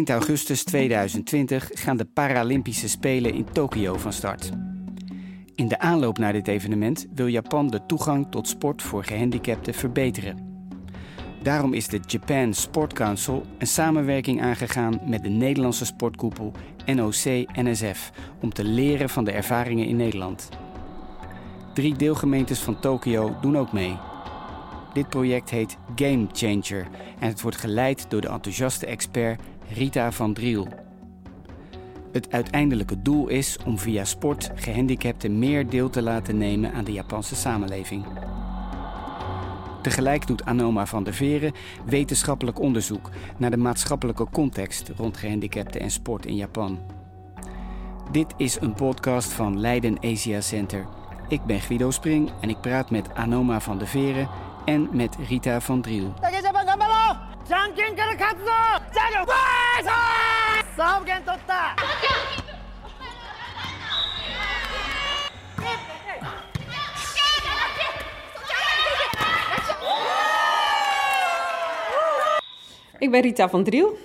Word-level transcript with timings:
Eind 0.00 0.10
augustus 0.10 0.64
2020 0.64 1.70
gaan 1.72 1.96
de 1.96 2.04
Paralympische 2.04 2.88
Spelen 2.88 3.34
in 3.34 3.46
Tokio 3.52 3.94
van 3.94 4.12
start. 4.12 4.50
In 5.54 5.68
de 5.68 5.78
aanloop 5.78 6.18
naar 6.18 6.32
dit 6.32 6.48
evenement 6.48 7.06
wil 7.14 7.26
Japan 7.26 7.68
de 7.68 7.86
toegang 7.86 8.26
tot 8.30 8.48
sport 8.48 8.82
voor 8.82 9.04
gehandicapten 9.04 9.74
verbeteren. 9.74 10.66
Daarom 11.42 11.72
is 11.72 11.88
de 11.88 12.00
Japan 12.06 12.54
Sport 12.54 12.92
Council 12.92 13.42
een 13.58 13.66
samenwerking 13.66 14.42
aangegaan 14.42 15.00
met 15.04 15.22
de 15.22 15.28
Nederlandse 15.28 15.84
sportkoepel 15.84 16.52
NOC-NSF 16.86 18.10
om 18.40 18.52
te 18.52 18.64
leren 18.64 19.08
van 19.08 19.24
de 19.24 19.32
ervaringen 19.32 19.86
in 19.86 19.96
Nederland. 19.96 20.48
Drie 21.74 21.96
deelgemeentes 21.96 22.58
van 22.60 22.80
Tokio 22.80 23.36
doen 23.40 23.58
ook 23.58 23.72
mee. 23.72 23.96
Dit 24.92 25.08
project 25.08 25.50
heet 25.50 25.76
Game 25.94 26.26
Changer 26.32 26.86
en 27.18 27.28
het 27.28 27.40
wordt 27.40 27.56
geleid 27.56 28.06
door 28.08 28.20
de 28.20 28.28
enthousiaste 28.28 28.86
expert 28.86 29.40
Rita 29.74 30.12
van 30.12 30.32
Driel. 30.32 30.68
Het 32.12 32.32
uiteindelijke 32.32 33.02
doel 33.02 33.28
is 33.28 33.58
om 33.64 33.78
via 33.78 34.04
sport 34.04 34.50
gehandicapten 34.54 35.38
meer 35.38 35.68
deel 35.68 35.90
te 35.90 36.02
laten 36.02 36.38
nemen 36.38 36.72
aan 36.72 36.84
de 36.84 36.92
Japanse 36.92 37.34
samenleving. 37.34 38.04
Tegelijk 39.82 40.26
doet 40.26 40.44
Anoma 40.44 40.86
van 40.86 41.04
der 41.04 41.14
Veren 41.14 41.52
wetenschappelijk 41.84 42.58
onderzoek 42.58 43.10
naar 43.36 43.50
de 43.50 43.56
maatschappelijke 43.56 44.26
context 44.30 44.90
rond 44.96 45.16
gehandicapten 45.16 45.80
en 45.80 45.90
sport 45.90 46.26
in 46.26 46.36
Japan. 46.36 46.78
Dit 48.10 48.34
is 48.36 48.60
een 48.60 48.74
podcast 48.74 49.32
van 49.32 49.60
Leiden 49.60 49.98
Asia 50.00 50.40
Center. 50.40 50.86
Ik 51.28 51.44
ben 51.44 51.60
Guido 51.60 51.90
Spring 51.90 52.30
en 52.40 52.48
ik 52.48 52.60
praat 52.60 52.90
met 52.90 53.14
Anoma 53.14 53.60
van 53.60 53.78
der 53.78 53.88
Veren 53.88 54.28
en 54.64 54.88
met 54.92 55.16
Rita 55.28 55.60
van 55.60 55.82
Driel. 55.82 56.14
Ik 59.80 59.86
ben 73.10 73.20
Rita 73.20 73.48
van 73.48 73.64
Driel. 73.64 73.96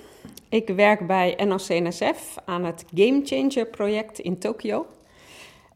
Ik 0.48 0.68
werk 0.68 1.06
bij 1.06 1.38
NOC-NSF 1.44 2.36
aan 2.44 2.64
het 2.64 2.84
Game 2.94 3.20
Changer 3.24 3.66
project 3.66 4.18
in 4.18 4.38
Tokio. 4.38 4.86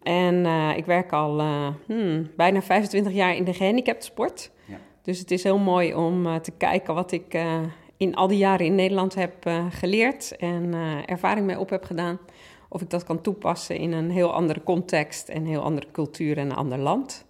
En 0.03 0.35
uh, 0.35 0.77
ik 0.77 0.85
werk 0.85 1.13
al 1.13 1.41
uh, 1.41 1.69
hmm, 1.87 2.31
bijna 2.37 2.63
25 2.63 3.13
jaar 3.13 3.37
in 3.37 3.45
de 3.45 3.55
gehandicaptensport. 3.55 4.51
Ja. 4.65 4.77
Dus 5.03 5.19
het 5.19 5.31
is 5.31 5.43
heel 5.43 5.59
mooi 5.59 5.95
om 5.95 6.27
uh, 6.27 6.37
te 6.37 6.51
kijken 6.51 6.95
wat 6.95 7.13
ik 7.13 7.35
in 8.01 8.15
al 8.15 8.29
die 8.29 8.39
jaren 8.39 8.67
in 8.67 8.75
Nederland 8.75 9.15
heb 9.15 9.51
geleerd 9.71 10.37
en 10.37 10.75
ervaring 11.07 11.47
mee 11.47 11.59
op 11.59 11.71
heb 11.71 11.85
gedaan. 11.85 12.19
Of 12.69 12.83
ik 12.83 12.91
dat 12.91 13.05
kan 13.05 13.21
toepassen 13.21 13.77
in 13.77 13.93
een 13.93 14.11
heel 14.11 14.33
andere 14.33 14.63
context 14.63 15.29
en 15.29 15.37
een 15.37 15.47
heel 15.47 15.63
andere 15.63 15.87
cultuur 15.93 16.39
en 16.39 16.51
een 16.51 16.57
ander 16.57 16.79
land. 16.79 17.25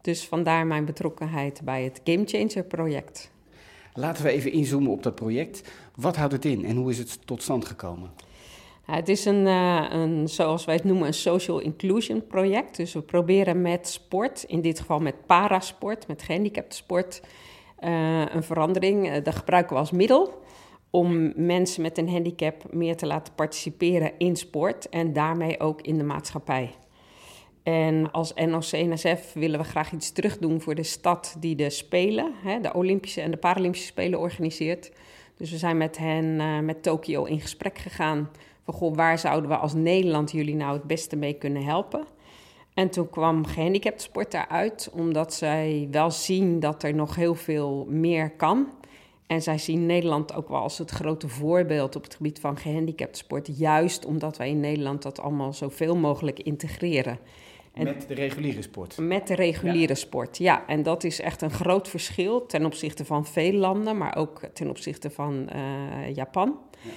Dus 0.00 0.24
vandaar 0.24 0.66
mijn 0.66 0.84
betrokkenheid 0.84 1.60
bij 1.64 1.82
het 1.82 2.00
Game 2.04 2.24
Changer 2.24 2.64
project. 2.64 3.30
Laten 3.94 4.24
we 4.24 4.30
even 4.30 4.52
inzoomen 4.52 4.90
op 4.90 5.02
dat 5.02 5.14
project. 5.14 5.70
Wat 5.94 6.16
houdt 6.16 6.32
het 6.32 6.44
in 6.44 6.64
en 6.64 6.76
hoe 6.76 6.90
is 6.90 6.98
het 6.98 7.26
tot 7.26 7.42
stand 7.42 7.64
gekomen? 7.64 8.10
Het 8.84 9.08
is 9.08 9.24
een, 9.24 9.46
uh, 9.46 9.86
een, 9.90 10.28
zoals 10.28 10.64
wij 10.64 10.74
het 10.74 10.84
noemen, 10.84 11.06
een 11.06 11.14
social 11.14 11.58
inclusion 11.58 12.26
project. 12.26 12.76
Dus 12.76 12.92
we 12.92 13.00
proberen 13.00 13.62
met 13.62 13.88
sport, 13.88 14.42
in 14.42 14.60
dit 14.60 14.80
geval 14.80 15.00
met 15.00 15.26
parasport, 15.26 16.06
met 16.06 16.22
gehandicaptensport, 16.22 17.20
uh, 17.24 17.28
een 18.34 18.42
verandering. 18.42 19.06
Uh, 19.06 19.24
dat 19.24 19.34
gebruiken 19.34 19.72
we 19.72 19.80
als 19.80 19.90
middel 19.90 20.42
om 20.90 21.32
mensen 21.36 21.82
met 21.82 21.98
een 21.98 22.08
handicap 22.08 22.72
meer 22.72 22.96
te 22.96 23.06
laten 23.06 23.34
participeren 23.34 24.12
in 24.18 24.36
sport 24.36 24.88
en 24.88 25.12
daarmee 25.12 25.60
ook 25.60 25.80
in 25.80 25.98
de 25.98 26.04
maatschappij. 26.04 26.74
En 27.62 28.10
als 28.10 28.34
NOC-NSF 28.34 29.32
willen 29.32 29.60
we 29.60 29.64
graag 29.64 29.92
iets 29.92 30.12
terugdoen 30.12 30.60
voor 30.60 30.74
de 30.74 30.82
stad 30.82 31.36
die 31.38 31.56
de 31.56 31.70
Spelen, 31.70 32.32
hè, 32.42 32.60
de 32.60 32.74
Olympische 32.74 33.20
en 33.20 33.30
de 33.30 33.36
Paralympische 33.36 33.86
Spelen 33.86 34.18
organiseert. 34.18 34.92
Dus 35.36 35.50
we 35.50 35.58
zijn 35.58 35.76
met 35.76 35.98
hen, 35.98 36.24
uh, 36.24 36.58
met 36.58 36.82
Tokio, 36.82 37.24
in 37.24 37.40
gesprek 37.40 37.78
gegaan. 37.78 38.30
Van 38.64 38.74
goh, 38.74 38.94
waar 38.94 39.18
zouden 39.18 39.50
we 39.50 39.56
als 39.56 39.74
Nederland 39.74 40.30
jullie 40.30 40.54
nou 40.54 40.72
het 40.72 40.84
beste 40.84 41.16
mee 41.16 41.34
kunnen 41.34 41.64
helpen? 41.64 42.04
En 42.74 42.90
toen 42.90 43.10
kwam 43.10 43.46
gehandicaptensport 43.46 44.30
daaruit, 44.30 44.90
omdat 44.92 45.34
zij 45.34 45.88
wel 45.90 46.10
zien 46.10 46.60
dat 46.60 46.82
er 46.82 46.94
nog 46.94 47.14
heel 47.14 47.34
veel 47.34 47.86
meer 47.88 48.30
kan. 48.30 48.68
En 49.26 49.42
zij 49.42 49.58
zien 49.58 49.86
Nederland 49.86 50.34
ook 50.34 50.48
wel 50.48 50.60
als 50.60 50.78
het 50.78 50.90
grote 50.90 51.28
voorbeeld 51.28 51.96
op 51.96 52.02
het 52.02 52.14
gebied 52.14 52.40
van 52.40 52.58
gehandicaptensport. 52.58 53.58
Juist 53.58 54.04
omdat 54.04 54.36
wij 54.36 54.48
in 54.48 54.60
Nederland 54.60 55.02
dat 55.02 55.20
allemaal 55.20 55.52
zoveel 55.52 55.96
mogelijk 55.96 56.40
integreren. 56.40 57.18
met 57.74 58.08
de 58.08 58.14
reguliere 58.14 58.62
sport? 58.62 58.98
Met 58.98 59.26
de 59.26 59.34
reguliere 59.34 59.94
sport, 59.94 60.38
ja. 60.38 60.66
En 60.66 60.82
dat 60.82 61.04
is 61.04 61.20
echt 61.20 61.42
een 61.42 61.50
groot 61.50 61.88
verschil 61.88 62.46
ten 62.46 62.64
opzichte 62.64 63.04
van 63.04 63.26
veel 63.26 63.52
landen, 63.52 63.96
maar 63.96 64.16
ook 64.16 64.40
ten 64.52 64.68
opzichte 64.68 65.10
van 65.10 65.48
uh, 65.54 66.14
Japan. 66.14 66.58
Ja. 66.82 66.90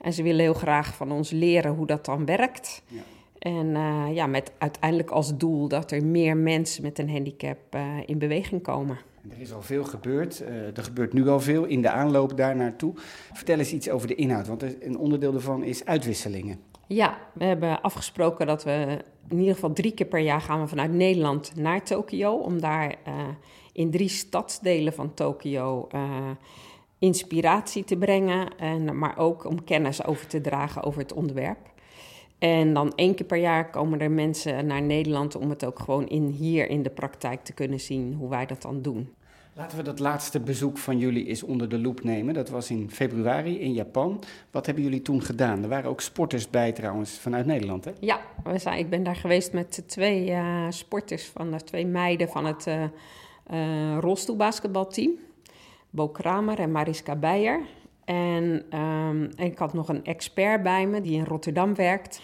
En 0.00 0.12
ze 0.12 0.22
willen 0.22 0.40
heel 0.40 0.54
graag 0.54 0.94
van 0.94 1.12
ons 1.12 1.30
leren 1.30 1.74
hoe 1.74 1.86
dat 1.86 2.04
dan 2.04 2.24
werkt. 2.24 2.82
Ja. 2.86 3.00
En 3.38 3.66
uh, 3.66 4.06
ja, 4.14 4.26
met 4.26 4.52
uiteindelijk 4.58 5.10
als 5.10 5.36
doel 5.36 5.68
dat 5.68 5.90
er 5.90 6.04
meer 6.04 6.36
mensen 6.36 6.82
met 6.82 6.98
een 6.98 7.10
handicap 7.10 7.58
uh, 7.74 7.82
in 8.06 8.18
beweging 8.18 8.62
komen. 8.62 8.98
Er 9.30 9.40
is 9.40 9.52
al 9.52 9.62
veel 9.62 9.84
gebeurd. 9.84 10.42
Uh, 10.42 10.76
er 10.76 10.82
gebeurt 10.82 11.12
nu 11.12 11.28
al 11.28 11.40
veel 11.40 11.64
in 11.64 11.82
de 11.82 11.90
aanloop 11.90 12.36
daar 12.36 12.56
naartoe. 12.56 12.92
Vertel 13.32 13.58
eens 13.58 13.72
iets 13.72 13.90
over 13.90 14.08
de 14.08 14.14
inhoud, 14.14 14.46
want 14.46 14.62
een 14.62 14.98
onderdeel 14.98 15.32
daarvan 15.32 15.64
is 15.64 15.84
uitwisselingen. 15.84 16.60
Ja, 16.86 17.18
we 17.32 17.44
hebben 17.44 17.80
afgesproken 17.80 18.46
dat 18.46 18.64
we 18.64 18.98
in 19.28 19.38
ieder 19.38 19.54
geval 19.54 19.72
drie 19.72 19.92
keer 19.92 20.06
per 20.06 20.20
jaar 20.20 20.40
gaan 20.40 20.60
we 20.60 20.68
vanuit 20.68 20.92
Nederland 20.92 21.56
naar 21.56 21.84
Tokio. 21.84 22.34
Om 22.34 22.60
daar 22.60 22.94
in 23.72 23.90
drie 23.90 24.08
stadsdelen 24.08 24.92
van 24.92 25.14
Tokio 25.14 25.88
inspiratie 26.98 27.84
te 27.84 27.96
brengen. 27.96 28.58
En, 28.58 28.98
maar 28.98 29.18
ook 29.18 29.44
om 29.44 29.64
kennis 29.64 30.04
over 30.04 30.26
te 30.26 30.40
dragen 30.40 30.82
over 30.82 31.00
het 31.00 31.12
onderwerp. 31.12 31.58
En 32.38 32.74
dan 32.74 32.92
één 32.94 33.14
keer 33.14 33.26
per 33.26 33.38
jaar 33.38 33.70
komen 33.70 34.00
er 34.00 34.10
mensen 34.10 34.66
naar 34.66 34.82
Nederland 34.82 35.36
om 35.36 35.50
het 35.50 35.64
ook 35.64 35.78
gewoon 35.78 36.08
in, 36.08 36.26
hier 36.26 36.68
in 36.70 36.82
de 36.82 36.90
praktijk 36.90 37.44
te 37.44 37.52
kunnen 37.52 37.80
zien 37.80 38.14
hoe 38.14 38.28
wij 38.28 38.46
dat 38.46 38.62
dan 38.62 38.82
doen. 38.82 39.12
Laten 39.58 39.76
we 39.76 39.82
dat 39.82 39.98
laatste 39.98 40.40
bezoek 40.40 40.78
van 40.78 40.98
jullie 40.98 41.26
eens 41.26 41.42
onder 41.42 41.68
de 41.68 41.78
loep 41.78 42.02
nemen. 42.02 42.34
Dat 42.34 42.48
was 42.48 42.70
in 42.70 42.90
februari 42.90 43.60
in 43.60 43.72
Japan. 43.72 44.22
Wat 44.50 44.66
hebben 44.66 44.84
jullie 44.84 45.02
toen 45.02 45.22
gedaan? 45.22 45.62
Er 45.62 45.68
waren 45.68 45.90
ook 45.90 46.00
sporters 46.00 46.50
bij 46.50 46.72
trouwens 46.72 47.18
vanuit 47.18 47.46
Nederland, 47.46 47.84
hè? 47.84 47.90
Ja, 48.00 48.20
we 48.44 48.58
zijn, 48.58 48.78
ik 48.78 48.90
ben 48.90 49.02
daar 49.02 49.16
geweest 49.16 49.52
met 49.52 49.82
twee 49.86 50.30
uh, 50.30 50.66
sporters, 50.68 51.24
van 51.24 51.50
de 51.50 51.64
twee 51.64 51.86
meiden 51.86 52.28
van 52.28 52.44
het 52.44 52.66
uh, 52.66 52.82
uh, 53.52 53.98
rolstoelbasketbalteam. 54.00 55.10
Bo 55.90 56.08
Kramer 56.08 56.58
en 56.58 56.72
Mariska 56.72 57.16
Beijer. 57.16 57.60
En, 58.08 58.64
um, 58.78 59.30
en 59.36 59.46
ik 59.46 59.58
had 59.58 59.72
nog 59.72 59.88
een 59.88 60.04
expert 60.04 60.62
bij 60.62 60.86
me 60.86 61.00
die 61.00 61.16
in 61.16 61.24
Rotterdam 61.24 61.74
werkt. 61.74 62.20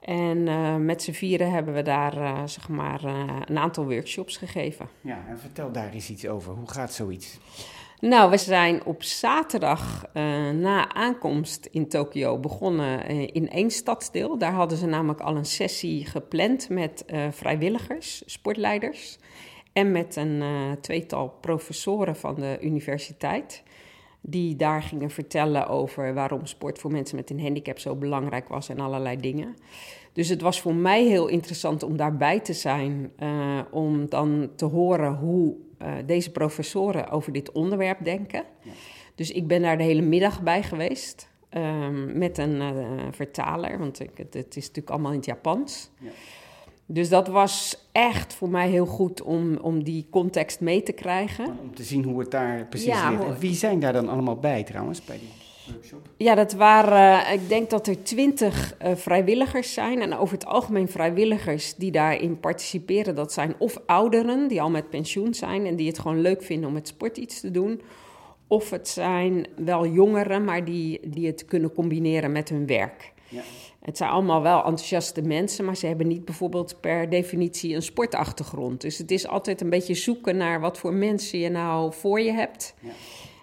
En 0.00 0.46
uh, 0.46 0.76
met 0.76 1.02
z'n 1.02 1.12
vieren 1.12 1.50
hebben 1.50 1.74
we 1.74 1.82
daar 1.82 2.16
uh, 2.16 2.42
zeg 2.46 2.68
maar, 2.68 3.04
uh, 3.04 3.40
een 3.44 3.58
aantal 3.58 3.84
workshops 3.84 4.36
gegeven. 4.36 4.88
Ja, 5.00 5.24
en 5.28 5.38
vertel 5.38 5.72
daar 5.72 5.92
eens 5.92 6.10
iets 6.10 6.26
over. 6.26 6.52
Hoe 6.52 6.70
gaat 6.70 6.92
zoiets? 6.92 7.38
Nou, 8.00 8.30
we 8.30 8.36
zijn 8.36 8.84
op 8.84 9.02
zaterdag 9.02 10.04
na 10.52 10.94
aankomst 10.94 11.68
in 11.70 11.88
Tokio 11.88 12.38
begonnen 12.38 13.06
in 13.32 13.50
één 13.50 13.70
stadsdeel. 13.70 14.38
Daar 14.38 14.52
hadden 14.52 14.78
ze 14.78 14.86
namelijk 14.86 15.20
al 15.20 15.36
een 15.36 15.44
sessie 15.44 16.06
gepland 16.06 16.68
met 16.68 17.04
vrijwilligers, 17.30 18.22
sportleiders. 18.26 19.18
En 19.72 19.92
met 19.92 20.16
een 20.16 20.42
tweetal 20.80 21.28
professoren 21.40 22.16
van 22.16 22.34
de 22.34 22.58
universiteit 22.60 23.62
die 24.20 24.56
daar 24.56 24.82
gingen 24.82 25.10
vertellen 25.10 25.68
over 25.68 26.14
waarom 26.14 26.46
sport 26.46 26.78
voor 26.78 26.90
mensen 26.90 27.16
met 27.16 27.30
een 27.30 27.40
handicap 27.40 27.78
zo 27.78 27.94
belangrijk 27.96 28.48
was 28.48 28.68
en 28.68 28.80
allerlei 28.80 29.16
dingen. 29.16 29.56
Dus 30.12 30.28
het 30.28 30.40
was 30.40 30.60
voor 30.60 30.74
mij 30.74 31.04
heel 31.04 31.26
interessant 31.26 31.82
om 31.82 31.96
daarbij 31.96 32.40
te 32.40 32.52
zijn, 32.52 33.12
uh, 33.22 33.60
om 33.70 34.08
dan 34.08 34.50
te 34.56 34.64
horen 34.64 35.14
hoe 35.14 35.56
uh, 35.82 35.92
deze 36.06 36.30
professoren 36.30 37.10
over 37.10 37.32
dit 37.32 37.52
onderwerp 37.52 38.04
denken. 38.04 38.44
Ja. 38.62 38.70
Dus 39.14 39.30
ik 39.30 39.46
ben 39.46 39.62
daar 39.62 39.78
de 39.78 39.84
hele 39.84 40.02
middag 40.02 40.42
bij 40.42 40.62
geweest. 40.62 41.28
Um, 41.56 42.18
met 42.18 42.38
een 42.38 42.54
uh, 42.54 42.68
vertaler, 43.10 43.78
want 43.78 44.00
ik, 44.00 44.10
het, 44.14 44.34
het, 44.34 44.56
is 44.56 44.66
natuurlijk 44.66 44.90
allemaal 44.90 45.10
in 45.10 45.16
het 45.16 45.26
Japans. 45.26 45.90
Ja. 45.98 46.10
Dus 46.92 47.08
dat 47.08 47.28
was 47.28 47.86
echt 47.92 48.34
voor 48.34 48.48
mij 48.48 48.68
heel 48.68 48.86
goed 48.86 49.22
om, 49.22 49.56
om 49.56 49.84
die 49.84 50.06
context 50.10 50.60
mee 50.60 50.82
te 50.82 50.92
krijgen. 50.92 51.46
Om 51.46 51.74
te 51.74 51.82
zien 51.82 52.04
hoe 52.04 52.20
het 52.20 52.30
daar 52.30 52.66
precies 52.66 52.86
ja, 52.86 53.10
ligt. 53.10 53.22
En 53.22 53.38
wie 53.38 53.54
zijn 53.54 53.80
daar 53.80 53.92
dan 53.92 54.08
allemaal 54.08 54.36
bij 54.36 54.62
trouwens, 54.62 55.04
bij 55.04 55.18
die 55.18 55.28
workshop? 55.72 56.08
Ja, 56.16 56.34
dat 56.34 56.52
waren, 56.52 57.32
ik 57.32 57.48
denk 57.48 57.70
dat 57.70 57.86
er 57.86 58.02
twintig 58.02 58.76
uh, 58.82 58.94
vrijwilligers 58.94 59.72
zijn. 59.72 60.00
En 60.00 60.16
over 60.16 60.34
het 60.34 60.46
algemeen 60.46 60.88
vrijwilligers 60.88 61.74
die 61.74 61.90
daarin 61.90 62.40
participeren. 62.40 63.14
Dat 63.14 63.32
zijn 63.32 63.54
of 63.58 63.80
ouderen 63.86 64.48
die 64.48 64.62
al 64.62 64.70
met 64.70 64.90
pensioen 64.90 65.34
zijn 65.34 65.66
en 65.66 65.76
die 65.76 65.86
het 65.86 65.98
gewoon 65.98 66.20
leuk 66.20 66.42
vinden 66.42 66.68
om 66.68 66.74
met 66.74 66.88
sport 66.88 67.16
iets 67.16 67.40
te 67.40 67.50
doen. 67.50 67.80
Of 68.46 68.70
het 68.70 68.88
zijn 68.88 69.46
wel 69.56 69.86
jongeren, 69.86 70.44
maar 70.44 70.64
die, 70.64 71.00
die 71.04 71.26
het 71.26 71.44
kunnen 71.44 71.72
combineren 71.72 72.32
met 72.32 72.48
hun 72.48 72.66
werk. 72.66 73.12
Ja. 73.30 73.42
Het 73.80 73.96
zijn 73.96 74.10
allemaal 74.10 74.42
wel 74.42 74.58
enthousiaste 74.58 75.22
mensen, 75.22 75.64
maar 75.64 75.76
ze 75.76 75.86
hebben 75.86 76.08
niet 76.08 76.24
bijvoorbeeld 76.24 76.80
per 76.80 77.08
definitie 77.08 77.74
een 77.74 77.82
sportachtergrond. 77.82 78.80
Dus 78.80 78.98
het 78.98 79.10
is 79.10 79.26
altijd 79.26 79.60
een 79.60 79.70
beetje 79.70 79.94
zoeken 79.94 80.36
naar 80.36 80.60
wat 80.60 80.78
voor 80.78 80.92
mensen 80.92 81.38
je 81.38 81.48
nou 81.48 81.92
voor 81.92 82.20
je 82.20 82.32
hebt. 82.32 82.74
Ja. 82.80 82.90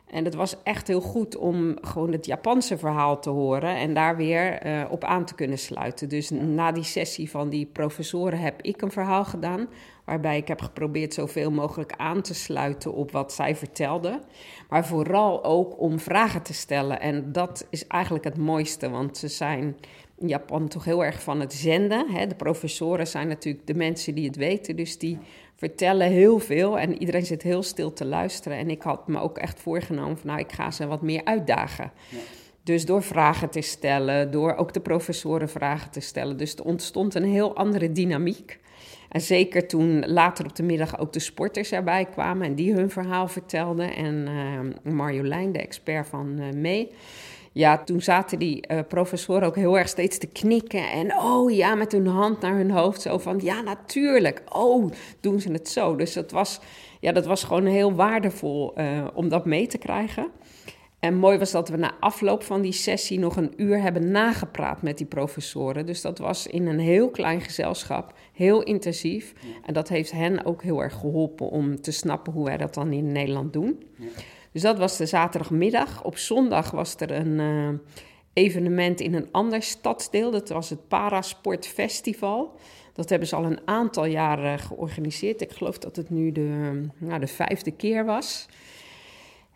En 0.08 0.26
het 0.26 0.36
was 0.36 0.56
echt 0.64 0.88
heel 0.88 1.02
goed 1.02 1.38
om 1.38 1.78
gewoon 1.82 2.12
het 2.12 2.26
Japanse 2.26 2.78
verhaal 2.78 3.20
te 3.20 3.30
horen 3.30 3.76
en 3.76 3.94
daar 3.94 4.16
weer 4.16 4.54
eh, 4.54 4.84
op 4.90 5.04
aan 5.04 5.26
te 5.26 5.36
kunnen 5.36 5.58
sluiten. 5.58 6.10
Dus 6.10 6.30
na 6.30 6.72
die 6.72 6.84
sessie 6.84 7.30
van 7.30 7.50
die 7.50 7.66
professoren 7.66 8.40
heb 8.40 8.62
ik 8.62 8.82
een 8.82 8.92
verhaal 8.92 9.26
gedaan, 9.26 9.68
waarbij 10.08 10.38
ik 10.38 10.48
heb 10.48 10.62
geprobeerd 10.62 11.14
zoveel 11.14 11.52
mogelijk 11.52 11.94
aan 11.98 12.22
te 12.22 12.34
sluiten 12.34 12.94
op 12.94 13.12
wat 13.12 13.34
zij 13.34 13.56
vertelden. 13.56 14.22
Maar 14.70 14.86
vooral 14.86 15.44
ook 15.44 15.80
om 15.80 16.00
vragen 16.00 16.42
te 16.42 16.54
stellen. 16.54 17.00
En 17.00 17.32
dat 17.32 17.68
is 17.70 17.88
eigenlijk 17.88 18.24
het 18.24 18.38
mooiste, 18.38 18.90
want 18.90 19.18
ze 19.18 19.28
zijn 19.28 19.78
in 20.18 20.28
Japan 20.28 20.68
toch 20.68 20.86
heel 20.86 21.06
erg 21.06 21.24
van 21.24 21.40
het 21.40 21.54
zenden. 21.54 22.10
Hè? 22.10 22.28
De 22.28 22.36
professoren 22.36 23.08
zijn 23.08 23.28
natuurlijk 23.28 23.68
de 23.68 23.74
mensen 23.74 24.16
die 24.16 24.26
het 24.26 24.36
weten, 24.36 24.76
dus 24.76 24.98
die 24.98 25.18
vertellen 25.56 26.08
heel 26.08 26.40
veel 26.40 26.80
en 26.80 27.00
iedereen 27.00 27.26
zit 27.26 27.42
heel 27.42 27.64
stil 27.64 27.94
te 27.94 28.06
luisteren. 28.06 28.58
En 28.58 28.70
ik 28.70 28.82
had 28.82 29.08
me 29.08 29.20
ook 29.20 29.38
echt 29.38 29.60
voorgenomen 29.60 30.18
van 30.18 30.28
nou, 30.28 30.40
ik 30.40 30.52
ga 30.52 30.72
ze 30.72 30.88
wat 30.88 31.02
meer 31.02 31.22
uitdagen. 31.24 31.92
Ja. 32.10 32.18
Dus 32.64 32.86
door 32.86 33.04
vragen 33.04 33.50
te 33.50 33.62
stellen, 33.62 34.32
door 34.32 34.56
ook 34.56 34.74
de 34.74 34.80
professoren 34.80 35.50
vragen 35.50 35.92
te 35.92 36.00
stellen. 36.00 36.38
Dus 36.38 36.56
er 36.56 36.64
ontstond 36.64 37.16
een 37.16 37.24
heel 37.24 37.56
andere 37.56 37.92
dynamiek. 37.92 38.60
Zeker 39.20 39.68
toen 39.68 40.08
later 40.08 40.46
op 40.46 40.56
de 40.56 40.64
middag 40.64 41.00
ook 41.00 41.14
de 41.14 41.20
sporters 41.20 41.72
erbij 41.72 42.06
kwamen 42.06 42.48
en 42.48 42.56
die 42.56 42.74
hun 42.74 42.90
verhaal 42.90 43.28
vertelden. 43.28 43.96
En 43.96 44.28
uh, 44.86 44.94
Marjolein, 44.94 45.52
de 45.52 45.60
expert 45.60 46.08
van 46.08 46.36
uh, 46.40 46.52
mee 46.54 46.92
ja, 47.58 47.84
toen 47.84 48.02
zaten 48.02 48.40
die 48.40 48.68
uh, 48.72 48.80
professoren 48.88 49.48
ook 49.48 49.56
heel 49.56 49.78
erg 49.78 49.88
steeds 49.88 50.18
te 50.18 50.28
knikken. 50.28 50.92
En 50.92 51.18
oh 51.18 51.52
ja, 51.52 51.76
met 51.76 51.92
hun 51.92 52.08
hand 52.08 52.42
naar 52.42 52.56
hun 52.56 52.72
hoofd. 52.72 53.02
Zo 53.02 53.18
van 53.18 53.40
ja, 53.44 53.62
natuurlijk. 53.62 54.42
Oh, 54.50 54.92
doen 55.20 55.40
ze 55.40 55.52
het 55.52 55.70
zo. 55.70 55.96
Dus 55.96 56.14
dat 56.14 56.32
was, 56.32 56.60
ja, 57.00 57.12
dat 57.12 57.26
was 57.26 57.44
gewoon 57.44 57.66
heel 57.66 57.94
waardevol 57.94 58.74
om 59.14 59.30
dat 59.30 59.46
mee 59.46 59.68
te 59.68 59.78
krijgen. 59.78 60.28
En 61.00 61.16
mooi 61.16 61.38
was 61.38 61.52
dat 61.52 61.70
we 61.70 61.78
na 61.78 61.96
afloop 62.00 62.44
van 62.44 62.62
die 62.62 62.72
sessie 62.72 63.20
nog 63.20 63.36
een 63.36 63.54
uur 63.58 63.82
hebben 63.82 64.12
nagepraat 64.12 64.82
met 64.82 64.98
die 64.98 65.06
professoren. 65.06 65.86
Dus 65.86 66.02
dat 66.02 66.18
was 66.18 66.48
in 66.48 66.68
een 66.68 66.80
heel 66.80 67.10
klein 67.10 67.42
gezelschap, 67.42 68.14
heel 68.34 68.64
intensief. 68.64 69.34
En 69.66 69.74
dat 69.74 69.90
heeft 69.90 70.12
hen 70.12 70.46
ook 70.46 70.64
heel 70.64 70.84
erg 70.84 70.94
geholpen 70.94 71.50
om 71.50 71.82
te 71.82 71.92
snappen 71.92 72.34
hoe 72.34 72.46
wij 72.46 72.58
dat 72.58 72.74
dan 72.74 72.92
in 72.92 73.12
Nederland 73.12 73.54
doen. 73.54 73.84
Ja. 73.96 74.06
Dus 74.52 74.62
dat 74.62 74.78
was 74.78 74.98
de 74.98 75.06
zaterdagmiddag. 75.06 76.04
Op 76.04 76.18
zondag 76.18 76.72
was 76.72 76.96
er 76.96 77.12
een 77.12 77.40
uh, 77.40 77.70
evenement 78.34 79.00
in 79.00 79.14
een 79.14 79.32
ander 79.32 79.62
stadsdeel. 79.62 80.32
Dat 80.32 80.50
was 80.50 80.70
het 80.70 80.88
Parasport 80.88 81.68
Festival. 81.68 82.56
Dat 82.94 83.10
hebben 83.10 83.28
ze 83.28 83.36
al 83.36 83.46
een 83.46 83.60
aantal 83.66 84.06
jaren 84.06 84.60
georganiseerd. 84.60 85.42
Ik 85.42 85.52
geloof 85.52 85.78
dat 85.78 85.96
het 85.96 86.10
nu 86.10 86.32
de, 86.32 86.82
nou, 86.98 87.20
de 87.20 87.28
vijfde 87.28 87.72
keer 87.72 88.06
was. 88.06 88.48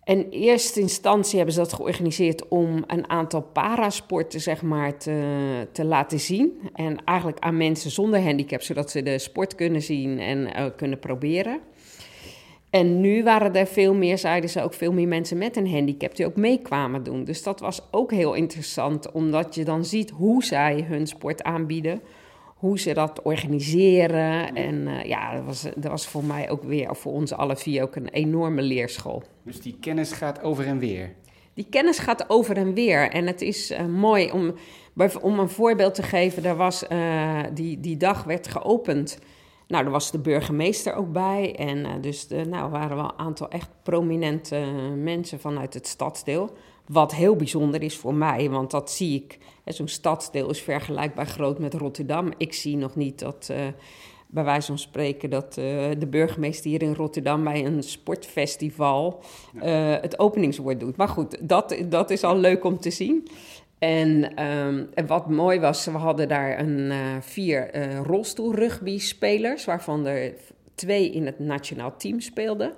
En 0.03 0.18
in 0.18 0.30
eerste 0.30 0.80
instantie 0.80 1.36
hebben 1.36 1.53
ze 1.53 1.59
dat 1.59 1.74
georganiseerd 1.74 2.48
om 2.48 2.83
een 2.88 3.09
aantal 3.09 3.42
parasporten 3.42 4.42
zeg 4.42 4.62
maar, 4.62 4.98
te, 4.98 5.68
te 5.71 5.86
laten 5.86 6.19
zien. 6.19 6.69
En 6.74 7.03
eigenlijk 7.06 7.39
aan 7.39 7.57
mensen 7.57 7.92
zonder 7.92 8.24
handicap, 8.24 8.62
zodat 8.62 8.92
ze 8.92 9.03
de 9.03 9.19
sport 9.19 9.56
kunnen 9.56 9.81
zien 9.81 10.19
en 10.19 10.39
uh, 10.39 10.65
kunnen 10.75 11.00
proberen. 11.00 11.59
En 12.69 13.01
nu 13.01 13.24
waren 13.24 13.56
er 13.56 13.68
veel 13.68 13.94
meer, 13.94 14.18
zeiden 14.18 14.50
ze 14.50 14.63
ook, 14.63 14.74
veel 14.74 14.94
meer 14.94 15.07
mensen 15.07 15.38
met 15.38 15.56
een 15.56 15.71
handicap 15.71 16.15
die 16.15 16.25
ook 16.25 16.36
meekwamen 16.36 17.04
doen. 17.04 17.24
Dus 17.24 17.44
dat 17.44 17.59
was 17.59 17.81
ook 17.92 18.12
heel 18.12 18.33
interessant, 18.33 19.12
omdat 19.12 19.56
je 19.56 19.65
dan 19.65 19.86
ziet 19.86 20.09
hoe 20.09 20.44
zij 20.44 20.86
hun 20.88 21.07
sport 21.07 21.44
aanbieden, 21.44 22.01
hoe 22.62 22.80
ze 22.80 22.94
dat 22.94 23.22
organiseren. 23.22 24.56
En 24.56 24.75
uh, 24.88 25.04
ja, 25.04 25.36
dat 25.36 25.46
was, 25.46 25.62
dat 25.62 25.92
was 25.92 26.08
voor 26.08 26.24
mij 26.24 26.50
ook 26.50 26.63
weer, 26.63 26.96
voor 26.96 27.13
ons 27.13 27.34
alle 27.34 27.56
vier, 27.56 27.84
ook 27.84 27.96
een 27.96 28.10
enorme 28.10 28.62
leerschool. 28.62 29.24
Dus 29.44 29.62
die 29.62 29.78
kennis 29.80 30.12
gaat 30.12 30.42
over 30.42 30.68
en 30.68 30.80
weer? 30.80 31.16
Die 31.54 31.68
kennis 31.69 32.00
gaat 32.00 32.30
over 32.30 32.58
en 32.58 32.74
weer. 32.74 33.10
En 33.10 33.28
het 33.28 33.42
is 33.42 33.72
uh, 33.72 33.86
mooi 33.86 34.31
om, 34.31 34.54
om 35.22 35.40
een 35.40 35.50
voorbeeld 35.50 35.96
te 35.96 36.04
geven. 36.04 36.46
Er 36.46 36.56
was, 36.56 36.84
uh, 36.92 37.40
die, 37.54 37.80
die 37.80 37.98
dag 37.98 38.24
werd 38.24 38.48
geopend 38.48 39.19
nou, 39.68 39.86
er 39.86 39.92
was 39.92 40.12
de 40.12 40.19
burgemeester 40.19 40.94
ook 40.94 41.12
bij. 41.12 41.56
En 41.56 42.02
dus 42.02 42.28
de, 42.28 42.46
nou, 42.46 42.72
waren 42.72 42.96
wel 42.96 43.06
een 43.06 43.19
aantal 43.19 43.50
echt 43.50 43.69
prominente 43.84 44.57
mensen 44.96 45.40
vanuit 45.40 45.74
het 45.74 45.88
stadsdeel. 45.88 46.50
Wat 46.92 47.14
heel 47.14 47.36
bijzonder 47.36 47.82
is 47.84 47.98
voor 47.98 48.14
mij, 48.14 48.50
want 48.50 48.72
dat 48.72 48.92
zie 48.92 49.24
ik. 49.24 49.38
Zo'n 49.66 49.88
stadsdeel 49.88 50.50
is 50.50 50.62
vergelijkbaar 50.62 51.28
groot 51.28 51.60
met 51.60 51.74
Rotterdam. 51.74 52.32
Ik 52.38 52.54
zie 52.54 52.78
nog 52.78 52.96
niet 52.96 53.20
dat, 53.20 53.48
uh, 53.52 53.58
bij 54.28 54.44
wijze 54.44 54.68
van 54.68 54.80
spreken, 54.80 55.30
dat 55.30 55.58
uh, 55.58 55.66
de 55.98 56.08
burgemeester 56.10 56.70
hier 56.70 56.82
in 56.82 56.94
Rotterdam 56.94 57.44
bij 57.44 57.66
een 57.66 57.84
sportfestival 57.84 59.24
het 60.02 60.20
openingswoord 60.20 60.80
doet. 60.80 60.96
Maar 60.96 61.08
goed, 61.08 61.38
dat, 61.50 61.76
dat 61.86 62.10
is 62.10 62.24
al 62.24 62.38
leuk 62.38 62.64
om 62.64 62.80
te 62.80 62.92
zien. 62.92 63.28
En, 63.80 64.44
um, 64.44 64.90
en, 64.94 65.08
wat 65.08 65.30
mooi 65.30 65.60
was, 65.60 65.86
we 65.86 65.92
hadden 65.92 66.28
daar 66.28 66.60
een, 66.60 66.80
uh, 66.92 66.98
vier 67.20 67.76
uh, 67.76 68.00
rolstoelrugby-spelers, 68.00 69.66
waarvan 69.66 70.06
er 70.06 70.34
twee 70.76 71.12
in 71.12 71.26
het 71.26 71.40
nationaal 71.40 71.98
team 71.98 72.20
speelden. 72.20 72.74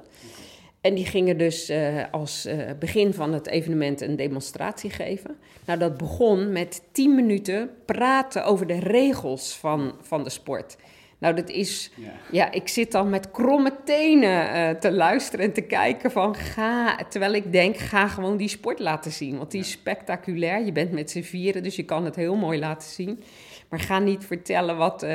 En 0.83 0.93
die 0.93 1.05
gingen 1.05 1.37
dus 1.37 1.69
uh, 1.69 2.03
als 2.11 2.47
begin 2.79 3.13
van 3.13 3.33
het 3.33 3.47
evenement 3.47 4.01
een 4.01 4.15
demonstratie 4.15 4.89
geven. 4.89 5.37
Nou, 5.65 5.79
dat 5.79 5.97
begon 5.97 6.51
met 6.51 6.81
tien 6.91 7.15
minuten 7.15 7.69
praten 7.85 8.45
over 8.45 8.67
de 8.67 8.79
regels 8.79 9.55
van, 9.55 9.93
van 10.01 10.23
de 10.23 10.29
sport. 10.29 10.75
Nou, 11.23 11.35
dat 11.35 11.49
is. 11.49 11.91
Ja, 11.95 12.11
ja 12.31 12.51
ik 12.51 12.67
zit 12.67 12.91
dan 12.91 13.09
met 13.09 13.31
kromme 13.31 13.73
tenen 13.85 14.55
uh, 14.55 14.69
te 14.69 14.91
luisteren 14.91 15.45
en 15.45 15.53
te 15.53 15.61
kijken 15.61 16.11
van 16.11 16.35
ga. 16.35 16.97
Terwijl 17.09 17.33
ik 17.33 17.51
denk, 17.51 17.77
ga 17.77 18.07
gewoon 18.07 18.37
die 18.37 18.47
sport 18.47 18.79
laten 18.79 19.11
zien. 19.11 19.37
Want 19.37 19.51
die 19.51 19.59
is 19.59 19.71
spectaculair. 19.71 20.65
Je 20.65 20.71
bent 20.71 20.91
met 20.91 21.11
z'n 21.11 21.21
vieren, 21.21 21.63
dus 21.63 21.75
je 21.75 21.83
kan 21.83 22.05
het 22.05 22.15
heel 22.15 22.35
mooi 22.35 22.59
laten 22.59 22.89
zien. 22.89 23.23
Maar 23.69 23.79
ga 23.79 23.99
niet 23.99 24.25
vertellen 24.25 24.77
wat. 24.77 25.05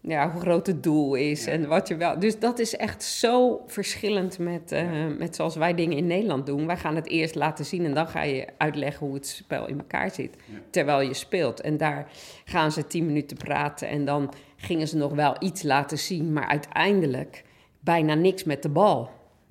Ja, 0.00 0.30
hoe 0.30 0.40
groot 0.40 0.66
het 0.66 0.82
doel 0.82 1.14
is 1.14 1.46
en 1.46 1.68
wat 1.68 1.88
je 1.88 1.96
wel. 1.96 2.18
Dus 2.18 2.38
dat 2.38 2.58
is 2.58 2.76
echt 2.76 3.02
zo 3.02 3.62
verschillend 3.66 4.38
met, 4.38 4.72
uh, 4.72 5.06
met 5.18 5.36
zoals 5.36 5.56
wij 5.56 5.74
dingen 5.74 5.96
in 5.96 6.06
Nederland 6.06 6.46
doen. 6.46 6.66
Wij 6.66 6.76
gaan 6.76 6.96
het 6.96 7.08
eerst 7.08 7.34
laten 7.34 7.64
zien 7.64 7.84
en 7.84 7.94
dan 7.94 8.08
ga 8.08 8.22
je 8.22 8.46
uitleggen 8.56 9.06
hoe 9.06 9.14
het 9.14 9.26
spel 9.26 9.66
in 9.66 9.78
elkaar 9.78 10.10
zit. 10.10 10.36
Terwijl 10.70 11.00
je 11.00 11.14
speelt. 11.14 11.60
En 11.60 11.76
daar 11.76 12.10
gaan 12.44 12.72
ze 12.72 12.86
tien 12.86 13.06
minuten 13.06 13.36
praten 13.36 13.88
en 13.88 14.04
dan 14.04 14.32
gingen 14.56 14.88
ze 14.88 14.96
nog 14.96 15.14
wel 15.14 15.36
iets 15.38 15.62
laten 15.62 15.98
zien, 15.98 16.32
maar 16.32 16.46
uiteindelijk 16.46 17.44
bijna 17.80 18.14
niks 18.14 18.44
met 18.44 18.62
de 18.62 18.68
bal. 18.68 19.10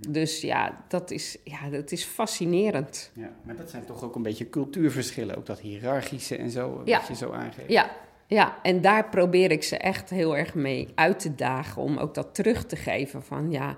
Dus 0.09 0.41
ja, 0.41 0.83
dat 0.87 1.11
is, 1.11 1.37
ja, 1.43 1.69
dat 1.69 1.91
is 1.91 2.03
fascinerend. 2.03 3.11
Ja, 3.13 3.29
maar 3.43 3.55
dat 3.55 3.69
zijn 3.69 3.85
toch 3.85 4.03
ook 4.03 4.15
een 4.15 4.21
beetje 4.21 4.49
cultuurverschillen, 4.49 5.37
ook 5.37 5.45
dat 5.45 5.59
hiërarchische 5.59 6.37
en 6.37 6.49
zo, 6.49 6.83
wat 6.85 7.07
je 7.07 7.15
zo 7.15 7.31
aangeeft. 7.31 7.69
Ja, 7.69 7.91
ja, 8.27 8.59
en 8.61 8.81
daar 8.81 9.09
probeer 9.09 9.51
ik 9.51 9.63
ze 9.63 9.77
echt 9.77 10.09
heel 10.09 10.37
erg 10.37 10.55
mee 10.55 10.87
uit 10.95 11.19
te 11.19 11.35
dagen 11.35 11.81
om 11.81 11.97
ook 11.97 12.13
dat 12.13 12.35
terug 12.35 12.65
te 12.65 12.75
geven 12.75 13.23
van 13.23 13.51
ja, 13.51 13.77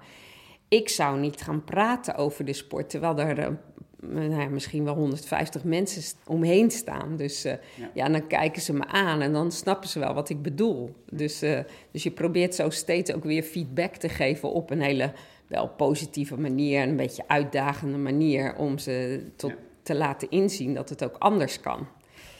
ik 0.68 0.90
zou 0.90 1.20
niet 1.20 1.42
gaan 1.42 1.64
praten 1.64 2.16
over 2.16 2.46
de 2.46 2.54
sport, 2.54 2.90
terwijl 2.90 3.20
er 3.20 3.40
eh, 3.40 3.50
nou 4.00 4.42
ja, 4.42 4.48
misschien 4.48 4.84
wel 4.84 4.96
150 4.96 5.64
mensen 5.64 6.18
omheen 6.28 6.72
staan. 6.72 7.16
Dus 7.16 7.46
uh, 7.46 7.54
ja. 7.94 8.10
dan 8.10 8.28
kijken 8.28 8.62
ze 8.62 8.74
me 8.74 8.86
aan 8.86 9.22
en 9.22 9.34
dan 9.34 9.52
snappen 9.52 9.90
ze 9.90 10.00
wel 10.00 10.14
wat 10.14 10.30
ik 10.30 10.42
bedoel. 10.42 10.96
Dus, 11.12 11.44
uh, 11.44 11.60
dus 11.92 12.04
je 12.04 12.12
probeert 12.12 12.56
zo 12.56 12.70
steeds 12.70 13.14
ook 13.14 13.24
weer 13.24 13.44
feedback 13.44 13.96
te 13.96 14.10
geven 14.10 14.52
op 14.52 14.70
een 14.70 14.82
hele 14.82 15.12
wel 15.48 15.70
positieve 15.70 16.38
manier, 16.38 16.82
een 16.82 16.96
beetje 16.96 17.24
uitdagende 17.28 17.98
manier 17.98 18.56
om 18.56 18.78
ze 18.78 19.26
tot, 19.36 19.54
te 19.84 19.96
laten 19.96 20.30
inzien 20.30 20.74
dat 20.74 20.90
het 20.90 21.04
ook 21.04 21.16
anders 21.18 21.60
kan. 21.60 21.88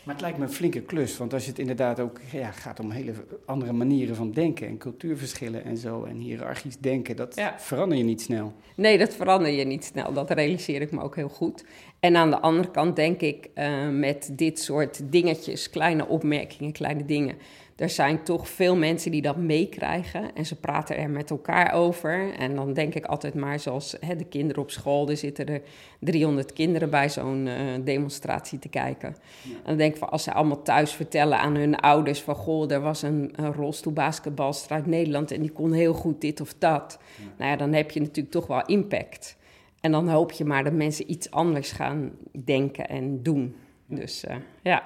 Maar 0.08 0.16
het 0.16 0.26
lijkt 0.26 0.40
me 0.40 0.46
een 0.46 0.54
flinke 0.54 0.82
klus, 0.82 1.18
want 1.18 1.34
als 1.34 1.44
je 1.44 1.50
het 1.50 1.60
inderdaad 1.60 2.00
ook 2.00 2.20
ja, 2.32 2.52
gaat 2.52 2.80
om 2.80 2.92
hele 2.92 3.12
andere 3.46 3.74
manieren 3.74 4.16
van 4.16 4.32
denken 4.32 4.68
en 4.68 4.78
cultuurverschillen 4.78 5.64
en 5.64 5.78
zo 5.78 6.04
en 6.04 6.18
hiërarchisch 6.18 6.78
denken, 6.78 7.16
dat 7.16 7.42
verander 7.58 7.98
je 7.98 8.04
niet 8.04 8.22
snel. 8.22 8.54
Nee, 8.76 8.98
dat 8.98 9.16
verander 9.16 9.52
je 9.52 9.66
niet 9.66 9.84
snel. 9.84 10.14
Dat 10.14 10.32
realiseer 10.32 10.82
ik 10.82 10.92
me 10.92 11.02
ook 11.02 11.16
heel 11.16 11.30
goed. 11.30 11.64
En 12.00 12.16
aan 12.16 12.30
de 12.30 12.40
andere 12.40 12.72
kant 12.72 12.96
denk 12.96 13.22
ik 13.22 13.50
uh, 13.56 13.90
met 13.90 14.30
dit 14.32 14.60
soort 14.60 15.12
dingetjes, 15.12 15.70
kleine 15.70 16.08
opmerkingen, 16.08 16.72
kleine 16.72 17.06
dingen, 17.06 17.36
er 17.78 17.90
zijn 17.90 18.24
toch 18.24 18.50
veel 18.50 18.76
mensen 18.76 19.12
die 19.12 19.22
dat 19.22 19.38
meekrijgen 19.38 20.36
en 20.36 20.46
ze 20.46 20.56
praten 20.56 20.98
er 20.98 21.10
met 21.10 21.30
elkaar 21.30 21.74
over. 21.74 22.34
En 22.34 22.56
dan 22.56 22.74
denk 22.74 22.94
ik 22.96 23.06
altijd 23.06 23.34
maar 23.34 23.60
zoals 23.60 23.96
hè, 24.00 24.16
de 24.16 24.26
kinderen 24.26 24.62
op 24.62 24.72
school, 24.72 25.10
er 25.10 25.18
zitten 25.18 25.46
er 25.48 25.62
300 26.00 26.54
kinderen 26.54 26.90
bij 26.90 27.10
zo'n 27.10 27.46
uh, 27.46 27.54
demonstratie 27.84 28.60
te 28.60 28.70
kijken. 28.70 29.16
En 29.44 29.62
dan 29.66 29.78
denk 29.78 29.94
ik 29.94 30.00
van 30.00 30.10
als 30.10 30.24
ze 30.24 30.34
allemaal 30.34 30.62
thuis 30.62 30.92
vertellen 30.92 31.40
aan 31.40 31.56
hun 31.56 31.76
ouders 31.76 32.22
van 32.22 32.36
goh, 32.36 32.72
er 32.72 32.82
was 32.82 33.02
een, 33.02 33.32
een 33.36 33.54
rolstoelbasketbalster 33.54 34.72
uit 34.72 34.86
Nederland 34.86 35.32
en 35.32 35.42
die 35.42 35.52
kon 35.52 35.72
heel 35.72 35.94
goed 35.94 36.22
dit 36.22 36.42
of 36.42 36.54
dat. 36.58 37.00
Nou 37.38 37.52
ja, 37.52 37.56
dan 37.56 37.74
heb 37.74 37.92
je 37.92 38.00
natuurlijk 38.00 38.32
toch 38.32 38.48
wel 38.48 38.66
impact. 38.66 39.38
En 39.82 39.92
dan 39.92 40.10
hoop 40.10 40.32
je 40.32 40.46
maar 40.46 40.64
dat 40.64 40.74
mensen 40.74 41.12
iets 41.12 41.32
anders 41.32 41.72
gaan 41.72 42.12
denken 42.46 42.90
en 42.90 43.24
doen. 43.24 43.56
Dus 43.86 44.24
uh, 44.26 44.36
ja. 44.62 44.84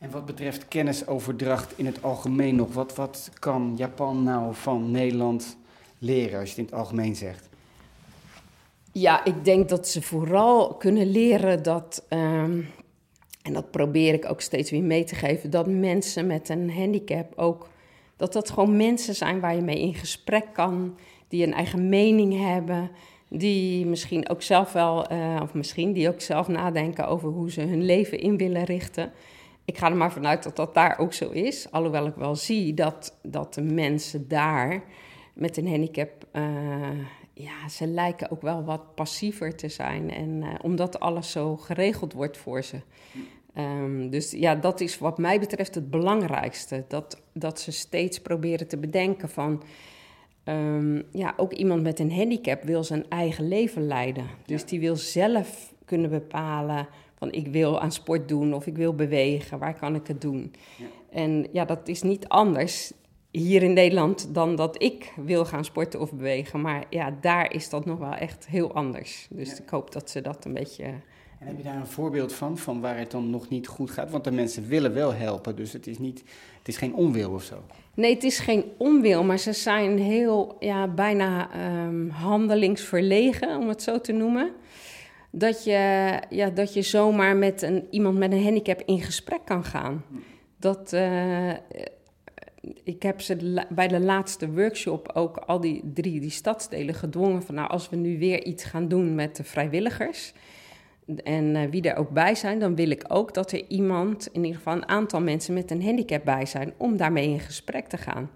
En 0.00 0.10
wat 0.10 0.26
betreft 0.26 0.68
kennisoverdracht 0.68 1.78
in 1.78 1.86
het 1.86 2.02
algemeen 2.02 2.56
nog, 2.56 2.74
wat, 2.74 2.94
wat 2.94 3.30
kan 3.38 3.74
Japan 3.76 4.22
nou 4.22 4.54
van 4.54 4.90
Nederland 4.90 5.56
leren, 5.98 6.40
als 6.40 6.48
je 6.48 6.54
het 6.54 6.58
in 6.58 6.64
het 6.64 6.74
algemeen 6.74 7.16
zegt? 7.16 7.48
Ja, 8.92 9.24
ik 9.24 9.44
denk 9.44 9.68
dat 9.68 9.88
ze 9.88 10.02
vooral 10.02 10.74
kunnen 10.74 11.10
leren 11.10 11.62
dat, 11.62 12.06
um, 12.08 12.68
en 13.42 13.52
dat 13.52 13.70
probeer 13.70 14.14
ik 14.14 14.30
ook 14.30 14.40
steeds 14.40 14.70
weer 14.70 14.82
mee 14.82 15.04
te 15.04 15.14
geven, 15.14 15.50
dat 15.50 15.66
mensen 15.66 16.26
met 16.26 16.48
een 16.48 16.70
handicap 16.72 17.32
ook, 17.38 17.68
dat 18.16 18.32
dat 18.32 18.50
gewoon 18.50 18.76
mensen 18.76 19.14
zijn 19.14 19.40
waar 19.40 19.54
je 19.54 19.62
mee 19.62 19.80
in 19.80 19.94
gesprek 19.94 20.46
kan, 20.52 20.96
die 21.28 21.46
een 21.46 21.54
eigen 21.54 21.88
mening 21.88 22.46
hebben, 22.46 22.90
die 23.28 23.86
misschien 23.86 24.28
ook 24.28 24.42
zelf 24.42 24.72
wel, 24.72 25.12
uh, 25.12 25.40
of 25.42 25.54
misschien 25.54 25.92
die 25.92 26.08
ook 26.08 26.20
zelf 26.20 26.48
nadenken 26.48 27.08
over 27.08 27.28
hoe 27.28 27.50
ze 27.50 27.60
hun 27.60 27.84
leven 27.84 28.18
in 28.18 28.36
willen 28.36 28.64
richten. 28.64 29.12
Ik 29.70 29.78
ga 29.78 29.90
er 29.90 29.96
maar 29.96 30.12
vanuit 30.12 30.42
dat 30.42 30.56
dat 30.56 30.74
daar 30.74 30.98
ook 30.98 31.12
zo 31.12 31.30
is. 31.30 31.70
Alhoewel 31.70 32.06
ik 32.06 32.14
wel 32.14 32.36
zie 32.36 32.74
dat, 32.74 33.18
dat 33.22 33.54
de 33.54 33.62
mensen 33.62 34.28
daar 34.28 34.82
met 35.34 35.56
een 35.56 35.68
handicap, 35.68 36.10
uh, 36.32 36.42
ja, 37.32 37.68
ze 37.68 37.86
lijken 37.86 38.30
ook 38.30 38.42
wel 38.42 38.64
wat 38.64 38.94
passiever 38.94 39.56
te 39.56 39.68
zijn. 39.68 40.10
En 40.10 40.28
uh, 40.28 40.48
omdat 40.62 41.00
alles 41.00 41.30
zo 41.30 41.56
geregeld 41.56 42.12
wordt 42.12 42.36
voor 42.36 42.62
ze. 42.62 42.80
Um, 43.56 44.10
dus 44.10 44.30
ja, 44.30 44.54
dat 44.54 44.80
is 44.80 44.98
wat 44.98 45.18
mij 45.18 45.40
betreft 45.40 45.74
het 45.74 45.90
belangrijkste. 45.90 46.84
Dat, 46.88 47.22
dat 47.32 47.60
ze 47.60 47.72
steeds 47.72 48.20
proberen 48.20 48.68
te 48.68 48.78
bedenken 48.78 49.28
van 49.28 49.62
Um, 50.44 51.02
ja, 51.12 51.34
ook 51.36 51.52
iemand 51.52 51.82
met 51.82 51.98
een 51.98 52.12
handicap 52.12 52.62
wil 52.62 52.84
zijn 52.84 53.04
eigen 53.08 53.48
leven 53.48 53.86
leiden. 53.86 54.26
Dus 54.46 54.64
die 54.64 54.80
wil 54.80 54.96
zelf 54.96 55.74
kunnen 55.84 56.10
bepalen 56.10 56.88
van 57.20 57.32
ik 57.32 57.46
wil 57.46 57.80
aan 57.80 57.92
sport 57.92 58.28
doen 58.28 58.54
of 58.54 58.66
ik 58.66 58.76
wil 58.76 58.94
bewegen, 58.94 59.58
waar 59.58 59.78
kan 59.78 59.94
ik 59.94 60.06
het 60.06 60.20
doen? 60.20 60.52
Ja. 60.76 60.84
En 61.10 61.46
ja, 61.52 61.64
dat 61.64 61.88
is 61.88 62.02
niet 62.02 62.28
anders 62.28 62.92
hier 63.30 63.62
in 63.62 63.72
Nederland 63.72 64.34
dan 64.34 64.56
dat 64.56 64.82
ik 64.82 65.12
wil 65.16 65.44
gaan 65.44 65.64
sporten 65.64 66.00
of 66.00 66.12
bewegen. 66.12 66.60
Maar 66.60 66.84
ja, 66.90 67.16
daar 67.20 67.52
is 67.52 67.68
dat 67.68 67.84
nog 67.84 67.98
wel 67.98 68.14
echt 68.14 68.46
heel 68.46 68.72
anders. 68.74 69.26
Dus 69.30 69.60
ik 69.60 69.68
hoop 69.68 69.92
dat 69.92 70.10
ze 70.10 70.20
dat 70.20 70.44
een 70.44 70.54
beetje 70.54 70.84
en 71.40 71.46
heb 71.46 71.56
je 71.56 71.62
daar 71.62 71.76
een 71.76 71.86
voorbeeld 71.86 72.32
van, 72.32 72.58
van 72.58 72.80
waar 72.80 72.98
het 72.98 73.10
dan 73.10 73.30
nog 73.30 73.48
niet 73.48 73.66
goed 73.66 73.90
gaat? 73.90 74.10
Want 74.10 74.24
de 74.24 74.30
mensen 74.30 74.68
willen 74.68 74.94
wel 74.94 75.14
helpen, 75.14 75.56
dus 75.56 75.72
het 75.72 75.86
is, 75.86 75.98
niet, 75.98 76.18
het 76.58 76.68
is 76.68 76.76
geen 76.76 76.94
onwil 76.94 77.30
of 77.30 77.42
zo. 77.42 77.62
Nee, 77.94 78.14
het 78.14 78.24
is 78.24 78.38
geen 78.38 78.64
onwil, 78.76 79.24
maar 79.24 79.38
ze 79.38 79.52
zijn 79.52 79.98
heel, 79.98 80.56
ja, 80.58 80.88
bijna 80.88 81.48
um, 81.86 82.08
handelingsverlegen, 82.08 83.58
om 83.58 83.68
het 83.68 83.82
zo 83.82 84.00
te 84.00 84.12
noemen. 84.12 84.50
Dat 85.30 85.64
je, 85.64 86.12
ja, 86.28 86.50
dat 86.50 86.74
je 86.74 86.82
zomaar 86.82 87.36
met 87.36 87.62
een, 87.62 87.86
iemand 87.90 88.18
met 88.18 88.32
een 88.32 88.44
handicap 88.44 88.82
in 88.86 89.00
gesprek 89.00 89.40
kan 89.44 89.64
gaan. 89.64 90.04
Dat, 90.56 90.92
uh, 90.92 91.52
ik 92.84 93.02
heb 93.02 93.20
ze 93.20 93.64
bij 93.68 93.88
de 93.88 94.00
laatste 94.00 94.52
workshop 94.52 95.10
ook 95.14 95.36
al 95.36 95.60
die 95.60 95.82
drie 95.94 96.20
die 96.20 96.30
stadsdelen 96.30 96.94
gedwongen 96.94 97.42
van... 97.42 97.54
nou, 97.54 97.68
als 97.68 97.88
we 97.88 97.96
nu 97.96 98.18
weer 98.18 98.44
iets 98.44 98.64
gaan 98.64 98.88
doen 98.88 99.14
met 99.14 99.36
de 99.36 99.44
vrijwilligers 99.44 100.32
en 101.24 101.54
uh, 101.54 101.62
wie 101.70 101.82
er 101.82 101.96
ook 101.96 102.10
bij 102.10 102.34
zijn, 102.34 102.58
dan 102.58 102.74
wil 102.74 102.90
ik 102.90 103.04
ook 103.08 103.34
dat 103.34 103.52
er 103.52 103.64
iemand, 103.68 104.28
in 104.32 104.44
ieder 104.44 104.56
geval 104.56 104.74
een 104.74 104.88
aantal 104.88 105.20
mensen 105.20 105.54
met 105.54 105.70
een 105.70 105.84
handicap 105.84 106.24
bij 106.24 106.46
zijn, 106.46 106.72
om 106.76 106.96
daarmee 106.96 107.28
in 107.28 107.40
gesprek 107.40 107.86
te 107.86 107.96
gaan. 107.96 108.30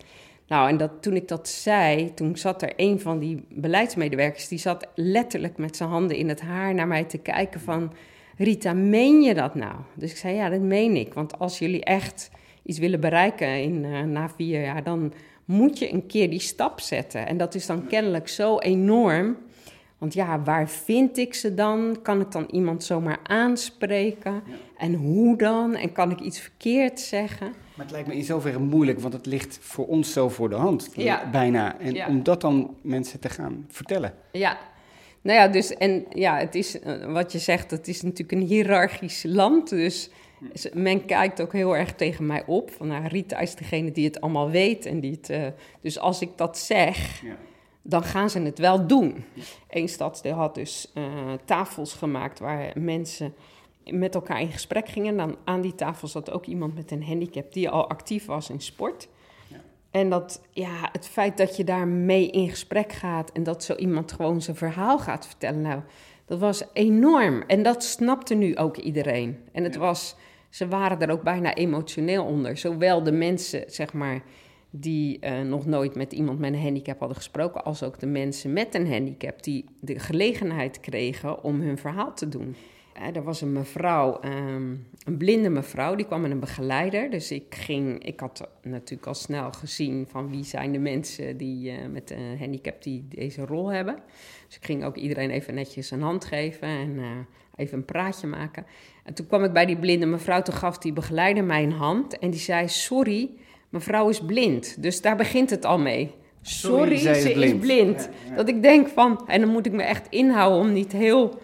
Nou, 0.49 0.69
en 0.69 0.77
dat, 0.77 0.91
toen 1.01 1.15
ik 1.15 1.29
dat 1.29 1.49
zei, 1.49 2.15
toen 2.15 2.37
zat 2.37 2.63
er 2.63 2.73
een 2.77 3.01
van 3.01 3.19
die 3.19 3.45
beleidsmedewerkers, 3.49 4.49
die 4.49 4.59
zat 4.59 4.87
letterlijk 4.95 5.59
met 5.59 5.77
zijn 5.77 5.89
handen 5.89 6.17
in 6.17 6.29
het 6.29 6.41
haar 6.41 6.75
naar 6.75 6.87
mij 6.87 7.05
te 7.05 7.19
kijken 7.19 7.61
van, 7.61 7.93
Rita, 8.37 8.73
meen 8.73 9.23
je 9.23 9.35
dat 9.35 9.55
nou? 9.55 9.75
Dus 9.95 10.11
ik 10.11 10.17
zei, 10.17 10.35
ja, 10.35 10.49
dat 10.49 10.61
meen 10.61 10.97
ik, 10.97 11.15
want 11.15 11.39
als 11.39 11.59
jullie 11.59 11.85
echt 11.85 12.31
iets 12.63 12.79
willen 12.79 13.01
bereiken 13.01 13.63
in, 13.63 13.85
uh, 13.85 14.03
na 14.03 14.29
vier 14.29 14.63
jaar, 14.63 14.83
dan 14.83 15.13
moet 15.45 15.79
je 15.79 15.93
een 15.93 16.07
keer 16.07 16.31
die 16.31 16.41
stap 16.41 16.81
zetten. 16.81 17.27
En 17.27 17.37
dat 17.37 17.55
is 17.55 17.67
dan 17.67 17.87
kennelijk 17.87 18.29
zo 18.29 18.59
enorm 18.59 19.37
want 20.05 20.17
ja, 20.17 20.43
waar 20.43 20.69
vind 20.69 21.19
ik 21.19 21.35
ze 21.35 21.55
dan? 21.55 21.99
Kan 22.03 22.21
ik 22.21 22.33
dan 22.33 22.49
iemand 22.51 22.85
zomaar 22.85 23.19
aanspreken? 23.23 24.43
En 24.77 24.95
hoe 24.95 25.37
dan? 25.37 25.75
En 25.75 25.93
kan 25.93 26.11
ik 26.11 26.21
iets 26.21 26.41
verkeerd 26.41 27.01
zeggen? 27.01 27.53
Maar 27.75 27.85
het 27.85 27.95
lijkt 27.95 28.09
me 28.09 28.15
in 28.15 28.25
zoverre 28.25 28.59
moeilijk, 28.59 29.01
want 29.01 29.15
het 29.15 29.27
ligt 29.27 29.59
voor 29.61 29.87
ons 29.87 30.13
zo 30.13 30.29
voor 30.29 30.49
de 30.49 30.55
hand, 30.55 30.91
bijna. 31.33 31.79
En 31.79 32.07
om 32.07 32.23
dat 32.23 32.41
dan 32.41 32.77
mensen 32.81 33.21
te 33.21 33.29
gaan 33.29 33.67
vertellen. 33.69 34.15
Ja, 34.33 34.59
nou 35.21 35.39
ja, 35.39 35.49
dus 35.49 35.75
en 35.75 36.07
ja, 36.11 36.39
het 36.39 36.55
is 36.55 36.81
eh, 36.81 37.13
wat 37.13 37.33
je 37.33 37.39
zegt, 37.39 37.71
het 37.71 37.89
is 37.89 38.03
natuurlijk 38.03 38.33
een 38.33 38.47
hiërarchisch 38.47 39.23
land. 39.27 39.69
Dus 39.69 40.11
men 40.73 41.05
kijkt 41.05 41.41
ook 41.41 41.53
heel 41.53 41.77
erg 41.77 41.95
tegen 41.95 42.27
mij 42.27 42.43
op. 42.47 42.71
Van 42.71 42.87
nou, 42.87 43.07
Rita 43.07 43.39
is 43.39 43.55
degene 43.55 43.93
die 43.93 44.05
het 44.05 44.21
allemaal 44.21 44.51
weet. 44.51 44.87
En 44.87 45.01
die 45.01 45.11
het, 45.11 45.31
uh, 45.31 45.47
dus 45.81 45.99
als 45.99 46.21
ik 46.21 46.31
dat 46.37 46.59
zeg. 46.59 47.23
Ja 47.23 47.37
dan 47.87 48.03
gaan 48.03 48.31
ze 48.31 48.41
het 48.41 48.59
wel 48.59 48.87
doen. 48.87 49.25
Eén 49.69 49.89
stadsdeel 49.89 50.35
had 50.35 50.55
dus 50.55 50.91
uh, 50.95 51.05
tafels 51.45 51.93
gemaakt 51.93 52.39
waar 52.39 52.73
mensen 52.75 53.35
met 53.91 54.15
elkaar 54.15 54.41
in 54.41 54.53
gesprek 54.53 54.89
gingen. 54.89 55.17
Dan 55.17 55.37
aan 55.45 55.61
die 55.61 55.75
tafel 55.75 56.09
zat 56.09 56.31
ook 56.31 56.47
iemand 56.47 56.75
met 56.75 56.91
een 56.91 57.05
handicap 57.05 57.53
die 57.53 57.71
al 57.71 57.89
actief 57.89 58.27
was 58.27 58.51
in 58.51 58.61
sport. 58.61 59.09
Ja. 59.49 59.57
En 59.91 60.11
dat, 60.11 60.43
ja, 60.51 60.89
het 60.93 61.07
feit 61.07 61.37
dat 61.37 61.57
je 61.57 61.65
daar 61.65 61.89
mee 61.89 62.31
in 62.31 62.49
gesprek 62.49 62.93
gaat 62.93 63.33
en 63.33 63.43
dat 63.43 63.65
zo 63.65 63.75
iemand 63.75 64.13
gewoon 64.13 64.43
zijn 64.43 64.57
verhaal 64.57 64.99
gaat 64.99 65.27
vertellen, 65.27 65.61
nou, 65.61 65.81
dat 66.27 66.39
was 66.39 66.63
enorm. 66.73 67.43
En 67.47 67.63
dat 67.63 67.85
snapte 67.85 68.35
nu 68.35 68.57
ook 68.57 68.77
iedereen. 68.77 69.39
En 69.53 69.65
het 69.65 69.77
was, 69.77 70.17
ze 70.51 70.69
waren 70.69 71.01
er 71.01 71.11
ook 71.11 71.23
bijna 71.23 71.55
emotioneel 71.55 72.25
onder. 72.25 72.57
Zowel 72.57 73.03
de 73.03 73.13
mensen, 73.13 73.65
zeg 73.67 73.93
maar, 73.93 74.23
die 74.71 75.19
uh, 75.21 75.41
nog 75.41 75.67
nooit 75.67 75.95
met 75.95 76.13
iemand 76.13 76.39
met 76.39 76.53
een 76.53 76.63
handicap 76.63 76.99
hadden 76.99 77.17
gesproken, 77.17 77.65
als 77.65 77.83
ook 77.83 77.99
de 77.99 78.07
mensen 78.07 78.53
met 78.53 78.75
een 78.75 78.91
handicap 78.91 79.43
die 79.43 79.65
de 79.81 79.99
gelegenheid 79.99 80.81
kregen 80.81 81.43
om 81.43 81.61
hun 81.61 81.79
verhaal 81.79 82.15
te 82.15 82.29
doen. 82.29 82.57
Er 83.15 83.23
was 83.23 83.41
een 83.41 83.53
mevrouw, 83.53 84.21
um, 84.25 84.87
een 85.05 85.17
blinde 85.17 85.49
mevrouw, 85.49 85.95
die 85.95 86.07
kwam 86.07 86.21
met 86.21 86.31
een 86.31 86.41
begeleider. 86.41 87.11
Dus 87.11 87.31
ik 87.31 87.55
ging, 87.55 88.05
ik 88.05 88.21
had 88.21 88.49
natuurlijk 88.63 89.07
al 89.07 89.15
snel 89.15 89.53
gezien 89.53 90.07
van 90.09 90.31
wie 90.31 90.45
zijn 90.45 90.73
de 90.73 90.79
mensen 90.79 91.37
die 91.37 91.73
uh, 91.73 91.87
met 91.93 92.11
een 92.11 92.39
handicap 92.39 92.83
die 92.83 93.07
deze 93.09 93.47
rol 93.47 93.73
hebben. 93.73 93.97
Dus 94.47 94.57
ik 94.57 94.65
ging 94.65 94.85
ook 94.85 94.97
iedereen 94.97 95.31
even 95.31 95.55
netjes 95.55 95.91
een 95.91 96.03
hand 96.03 96.25
geven 96.25 96.69
en 96.69 96.99
even 97.57 97.79
een 97.79 97.85
praatje 97.85 98.27
maken. 98.27 98.67
En 99.05 99.15
toen 99.15 99.27
kwam 99.27 99.45
ik 99.45 99.53
bij 99.53 99.67
die 99.67 99.79
blinde 99.79 100.07
mevrouw, 100.07 100.43
toen 100.43 100.55
gaf 100.55 100.79
die 100.79 100.93
begeleider 100.93 101.45
mij 101.45 101.63
een 101.63 101.73
hand 101.73 102.19
en 102.19 102.31
die 102.31 102.41
zei: 102.41 102.69
Sorry, 102.69 103.31
Mevrouw 103.75 104.09
is 104.09 104.21
blind, 104.21 104.83
dus 104.83 105.01
daar 105.01 105.17
begint 105.17 105.51
het 105.51 105.65
al 105.65 105.79
mee. 105.79 106.11
Sorry, 106.43 106.97
ze 106.97 107.33
is 107.33 107.59
blind. 107.59 108.09
Dat 108.37 108.49
ik 108.49 108.63
denk 108.63 108.89
van, 108.89 109.23
en 109.27 109.41
dan 109.41 109.51
moet 109.51 109.67
ik 109.67 109.73
me 109.73 109.83
echt 109.83 110.07
inhouden 110.11 110.61
om 110.61 110.73
niet 110.73 110.93
heel 110.93 111.39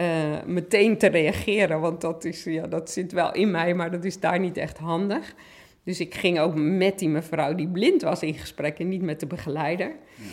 uh, 0.00 0.42
meteen 0.46 0.98
te 0.98 1.06
reageren, 1.06 1.80
want 1.80 2.00
dat, 2.00 2.24
is, 2.24 2.44
ja, 2.44 2.66
dat 2.66 2.90
zit 2.90 3.12
wel 3.12 3.32
in 3.32 3.50
mij, 3.50 3.74
maar 3.74 3.90
dat 3.90 4.04
is 4.04 4.20
daar 4.20 4.38
niet 4.38 4.56
echt 4.56 4.78
handig. 4.78 5.34
Dus 5.84 6.00
ik 6.00 6.14
ging 6.14 6.38
ook 6.38 6.54
met 6.54 6.98
die 6.98 7.08
mevrouw 7.08 7.54
die 7.54 7.68
blind 7.68 8.02
was 8.02 8.22
in 8.22 8.34
gesprek 8.34 8.78
en 8.78 8.88
niet 8.88 9.02
met 9.02 9.20
de 9.20 9.26
begeleider. 9.26 9.88
Ja. 9.88 10.24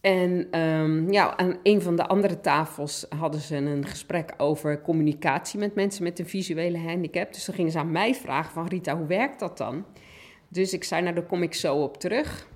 En 0.00 0.60
um, 0.60 1.12
ja, 1.12 1.36
aan 1.36 1.56
een 1.62 1.82
van 1.82 1.96
de 1.96 2.06
andere 2.06 2.40
tafels 2.40 3.06
hadden 3.18 3.40
ze 3.40 3.56
een 3.56 3.86
gesprek 3.86 4.34
over 4.36 4.80
communicatie 4.80 5.58
met 5.58 5.74
mensen 5.74 6.02
met 6.02 6.18
een 6.18 6.26
visuele 6.26 6.78
handicap. 6.78 7.32
Dus 7.32 7.44
dan 7.44 7.54
gingen 7.54 7.72
ze 7.72 7.78
aan 7.78 7.90
mij 7.90 8.14
vragen 8.14 8.52
van 8.52 8.66
Rita, 8.66 8.96
hoe 8.96 9.06
werkt 9.06 9.40
dat 9.40 9.58
dan? 9.58 9.84
Dus 10.48 10.72
ik 10.72 10.84
zei, 10.84 11.02
nou, 11.02 11.14
daar 11.14 11.24
kom 11.24 11.42
ik 11.42 11.54
zo 11.54 11.76
op 11.76 11.96
terug. 11.96 12.48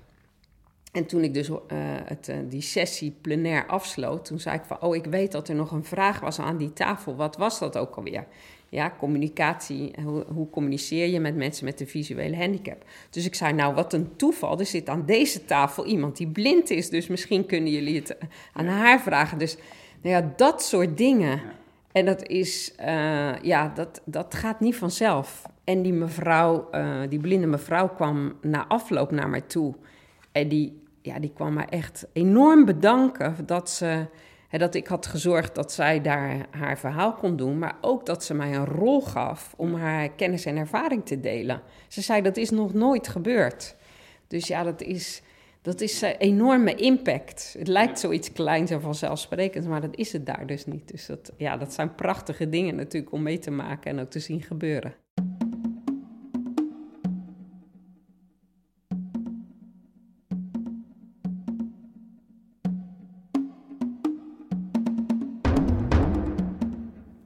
En 0.93 1.05
toen 1.05 1.23
ik 1.23 1.33
dus 1.33 1.49
uh, 1.49 1.57
het, 2.05 2.27
uh, 2.29 2.35
die 2.49 2.61
sessie 2.61 3.15
plenair 3.21 3.65
afsloot, 3.65 4.25
toen 4.25 4.39
zei 4.39 4.55
ik 4.55 4.63
van, 4.65 4.81
oh, 4.81 4.95
ik 4.95 5.05
weet 5.05 5.31
dat 5.31 5.47
er 5.47 5.55
nog 5.55 5.71
een 5.71 5.83
vraag 5.83 6.19
was 6.19 6.39
aan 6.39 6.57
die 6.57 6.73
tafel. 6.73 7.15
Wat 7.15 7.37
was 7.37 7.59
dat 7.59 7.77
ook 7.77 7.95
alweer? 7.95 8.25
Ja, 8.69 8.93
communicatie, 8.99 9.93
hoe, 10.03 10.25
hoe 10.33 10.49
communiceer 10.49 11.07
je 11.07 11.19
met 11.19 11.35
mensen 11.35 11.65
met 11.65 11.79
een 11.81 11.87
visuele 11.87 12.37
handicap? 12.37 12.85
Dus 13.09 13.25
ik 13.25 13.35
zei, 13.35 13.53
nou, 13.53 13.73
wat 13.73 13.93
een 13.93 14.15
toeval, 14.15 14.59
er 14.59 14.65
zit 14.65 14.89
aan 14.89 15.05
deze 15.05 15.45
tafel 15.45 15.85
iemand 15.85 16.17
die 16.17 16.27
blind 16.27 16.69
is, 16.69 16.89
dus 16.89 17.07
misschien 17.07 17.45
kunnen 17.45 17.71
jullie 17.71 17.95
het 17.95 18.17
eh, 18.17 18.27
aan 18.53 18.67
haar 18.67 19.01
vragen. 19.01 19.37
Dus 19.37 19.57
nou 20.01 20.15
ja, 20.15 20.33
dat 20.35 20.63
soort 20.63 20.97
dingen. 20.97 21.41
En 21.91 22.05
dat 22.05 22.27
is, 22.27 22.73
uh, 22.79 23.35
ja, 23.41 23.71
dat, 23.75 24.01
dat 24.05 24.33
gaat 24.33 24.59
niet 24.59 24.75
vanzelf. 24.75 25.43
En 25.63 25.81
die 25.81 25.93
mevrouw, 25.93 26.69
die 27.09 27.19
blinde 27.19 27.47
mevrouw 27.47 27.89
kwam 27.89 28.33
na 28.41 28.67
afloop 28.67 29.11
naar 29.11 29.29
mij 29.29 29.41
toe. 29.41 29.73
En 30.31 30.47
die, 30.47 30.82
ja, 31.03 31.19
die 31.19 31.33
kwam 31.33 31.53
mij 31.53 31.65
echt 31.69 32.07
enorm 32.13 32.65
bedanken 32.65 33.35
dat, 33.45 33.69
ze, 33.69 34.05
dat 34.49 34.75
ik 34.75 34.87
had 34.87 35.05
gezorgd 35.05 35.55
dat 35.55 35.71
zij 35.71 36.01
daar 36.01 36.45
haar 36.49 36.77
verhaal 36.77 37.13
kon 37.13 37.35
doen. 37.35 37.59
Maar 37.59 37.75
ook 37.81 38.05
dat 38.05 38.23
ze 38.23 38.33
mij 38.33 38.55
een 38.55 38.65
rol 38.65 39.01
gaf 39.01 39.53
om 39.57 39.73
haar 39.75 40.09
kennis 40.09 40.45
en 40.45 40.57
ervaring 40.57 41.05
te 41.05 41.19
delen. 41.19 41.61
Ze 41.87 42.01
zei, 42.01 42.21
dat 42.21 42.37
is 42.37 42.49
nog 42.49 42.73
nooit 42.73 43.07
gebeurd. 43.07 43.75
Dus 44.27 44.47
ja, 44.47 44.63
dat 44.63 44.81
is 44.81 45.21
dat 45.63 45.81
is 45.81 46.01
een 46.01 46.15
enorme 46.17 46.75
impact. 46.75 47.55
Het 47.57 47.67
lijkt 47.67 47.99
zoiets 47.99 48.31
kleins 48.31 48.71
en 48.71 48.81
vanzelfsprekends, 48.81 49.67
maar 49.67 49.81
dat 49.81 49.95
is 49.95 50.13
het 50.13 50.25
daar 50.25 50.47
dus 50.47 50.65
niet. 50.65 50.87
Dus 50.87 51.05
dat, 51.05 51.31
ja, 51.37 51.57
dat 51.57 51.73
zijn 51.73 51.95
prachtige 51.95 52.49
dingen 52.49 52.75
natuurlijk 52.75 53.13
om 53.13 53.21
mee 53.21 53.39
te 53.39 53.51
maken 53.51 53.91
en 53.91 53.99
ook 53.99 54.09
te 54.09 54.19
zien 54.19 54.41
gebeuren. 54.41 54.95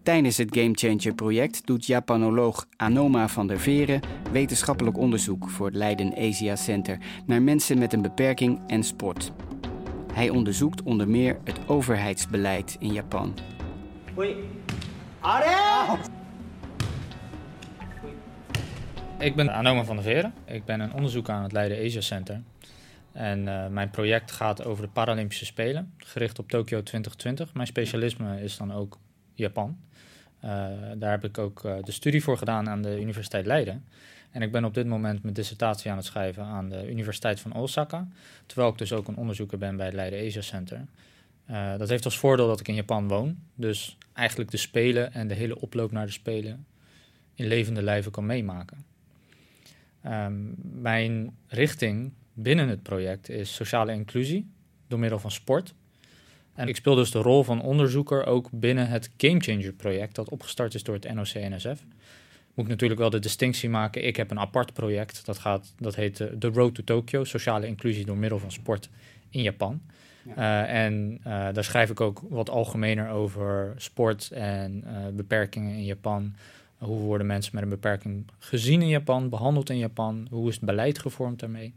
Tijdens 0.08 0.38
het 0.38 0.58
Game 0.58 0.74
Changer 0.74 1.14
project 1.14 1.66
doet 1.66 1.86
Japanoloog 1.86 2.68
Anoma 2.76 3.28
van 3.28 3.48
der 3.48 3.60
Veren 3.60 4.02
wetenschappelijk 4.32 4.98
onderzoek 4.98 5.50
voor 5.50 5.66
het 5.66 5.76
Leiden 5.76 6.14
Asia 6.18 6.56
Center 6.56 6.98
naar 7.26 7.42
mensen 7.42 7.78
met 7.78 7.94
een 7.94 8.02
beperking 8.02 8.62
en 8.68 8.84
sport. 8.84 9.32
Hij 10.14 10.30
onderzoekt 10.30 10.84
onder 10.84 11.10
meer 11.10 11.40
het 11.44 11.60
overheidsbeleid 11.68 12.78
in 12.80 12.94
Japan. 12.94 13.34
Ik 19.20 19.36
ben 19.36 19.54
Anoma 19.54 19.84
van 19.84 19.96
der 19.96 20.06
Veren. 20.06 20.34
Ik 20.46 20.66
ben 20.66 20.80
een 20.80 20.94
onderzoeker 20.94 21.34
aan 21.34 21.44
het 21.44 21.52
Leiden 21.52 21.86
Asia 21.86 22.02
Center. 22.02 22.42
En 23.12 23.40
uh, 23.40 23.68
mijn 23.68 23.90
project 23.90 24.32
gaat 24.32 24.66
over 24.66 24.84
de 24.84 24.90
Paralympische 24.90 25.46
Spelen, 25.46 25.94
gericht 25.98 26.40
op 26.40 26.50
Tokio 26.50 26.84
2020. 26.84 27.54
Mijn 27.54 27.68
specialisme 27.68 28.42
is 28.42 28.58
dan 28.58 28.74
ook 28.74 28.98
Japan. 29.38 29.78
Uh, 30.44 30.52
daar 30.96 31.12
heb 31.12 31.24
ik 31.24 31.38
ook 31.38 31.64
uh, 31.64 31.76
de 31.84 31.92
studie 31.92 32.24
voor 32.24 32.38
gedaan 32.38 32.70
aan 32.70 32.82
de 32.82 33.02
Universiteit 33.02 33.46
Leiden. 33.46 33.86
En 34.32 34.42
ik 34.42 34.52
ben 34.52 34.66
op 34.66 34.74
dit 34.74 34.88
moment 34.88 35.22
mijn 35.22 35.34
dissertatie 35.34 35.92
aan 35.92 35.98
het 35.98 36.06
schrijven 36.06 36.44
aan 36.44 36.70
de 36.70 36.90
Universiteit 36.90 37.40
van 37.40 37.54
Osaka. 37.54 38.08
Terwijl 38.46 38.70
ik 38.70 38.78
dus 38.78 38.94
ook 38.94 39.08
een 39.08 39.16
onderzoeker 39.16 39.58
ben 39.58 39.76
bij 39.78 39.86
het 39.86 39.96
Leiden 39.96 40.26
Asia 40.26 40.42
Center. 40.42 40.86
Uh, 41.50 41.78
dat 41.78 41.90
heeft 41.90 42.06
als 42.06 42.18
voordeel 42.18 42.48
dat 42.48 42.60
ik 42.60 42.68
in 42.68 42.76
Japan 42.76 43.08
woon. 43.08 43.38
Dus 43.56 43.98
eigenlijk 44.14 44.52
de 44.52 44.58
Spelen 44.58 45.14
en 45.14 45.28
de 45.28 45.34
hele 45.34 45.62
oploop 45.62 45.92
naar 45.92 46.06
de 46.06 46.12
Spelen 46.12 46.66
in 47.34 47.48
levende 47.48 47.82
lijven 47.82 48.12
kan 48.12 48.26
meemaken. 48.26 48.86
Um, 50.06 50.56
mijn 50.82 51.38
richting 51.48 52.12
binnen 52.34 52.68
het 52.68 52.84
project 52.84 53.30
is 53.30 53.56
sociale 53.56 53.92
inclusie 53.92 54.50
door 54.88 55.00
middel 55.00 55.20
van 55.20 55.32
sport. 55.32 55.74
En 56.58 56.68
ik 56.68 56.76
speel 56.76 56.96
dus 56.96 57.12
de 57.12 57.20
rol 57.20 57.44
van 57.44 57.62
onderzoeker 57.62 58.26
ook 58.26 58.50
binnen 58.52 58.88
het 58.88 59.10
Game 59.18 59.40
Changer 59.40 59.74
project 59.74 60.16
dat 60.16 60.30
opgestart 60.30 60.74
is 60.74 60.84
door 60.84 60.96
het 60.96 61.14
NOC-NSF. 61.14 61.84
Moet 62.54 62.66
ik 62.66 62.72
natuurlijk 62.72 63.00
wel 63.00 63.10
de 63.10 63.20
distinctie 63.20 63.70
maken. 63.70 64.06
Ik 64.06 64.16
heb 64.16 64.32
een 64.32 64.40
apart 64.40 64.74
project, 64.74 65.26
dat, 65.26 65.38
gaat, 65.38 65.74
dat 65.80 65.96
heet 65.96 66.16
The 66.16 66.50
Road 66.54 66.76
to 66.76 66.84
Tokyo, 66.84 67.24
sociale 67.24 67.68
inclusie 67.68 68.06
door 68.06 68.18
middel 68.18 68.40
van 68.40 68.52
sport 68.52 68.90
in 69.30 69.42
Japan. 69.42 69.82
Ja. 70.36 70.68
Uh, 70.68 70.86
en 70.86 71.20
uh, 71.20 71.26
daar 71.54 71.64
schrijf 71.64 71.90
ik 71.90 72.02
ook 72.02 72.22
wat 72.30 72.50
algemener 72.50 73.10
over 73.10 73.74
sport 73.76 74.32
en 74.32 74.84
uh, 74.86 74.92
beperkingen 75.14 75.76
in 75.76 75.86
Japan. 75.86 76.36
Hoe 76.78 77.00
worden 77.00 77.28
mensen 77.28 77.52
met 77.56 77.64
een 77.64 77.70
beperking 77.70 78.26
gezien 78.40 78.82
in 78.82 78.88
Japan, 78.88 79.30
behandeld 79.30 79.70
in 79.70 79.78
Japan? 79.78 80.28
Hoe 80.30 80.50
is 80.50 80.56
het 80.56 80.66
beleid 80.66 81.00
gevormd 81.00 81.40
daarmee? 81.40 81.74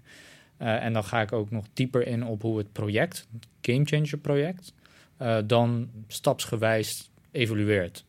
Uh, 0.62 0.84
en 0.84 0.92
dan 0.92 1.04
ga 1.04 1.20
ik 1.20 1.32
ook 1.32 1.50
nog 1.50 1.64
dieper 1.72 2.06
in 2.06 2.24
op 2.24 2.42
hoe 2.42 2.58
het 2.58 2.72
project, 2.72 3.26
het 3.32 3.46
Game 3.60 3.84
Changer 3.84 4.18
project, 4.18 4.72
uh, 5.22 5.38
dan 5.44 5.90
stapsgewijs 6.06 7.10
evolueert. 7.30 8.04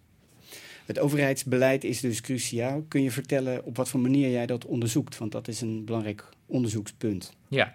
Het 0.85 0.99
overheidsbeleid 0.99 1.83
is 1.83 1.99
dus 1.99 2.21
cruciaal. 2.21 2.85
Kun 2.87 3.01
je 3.03 3.11
vertellen 3.11 3.63
op 3.63 3.77
wat 3.77 3.89
voor 3.89 3.99
manier 3.99 4.29
jij 4.29 4.45
dat 4.45 4.65
onderzoekt? 4.65 5.17
Want 5.17 5.31
dat 5.31 5.47
is 5.47 5.61
een 5.61 5.85
belangrijk 5.85 6.29
onderzoekspunt. 6.45 7.35
Ja, 7.47 7.73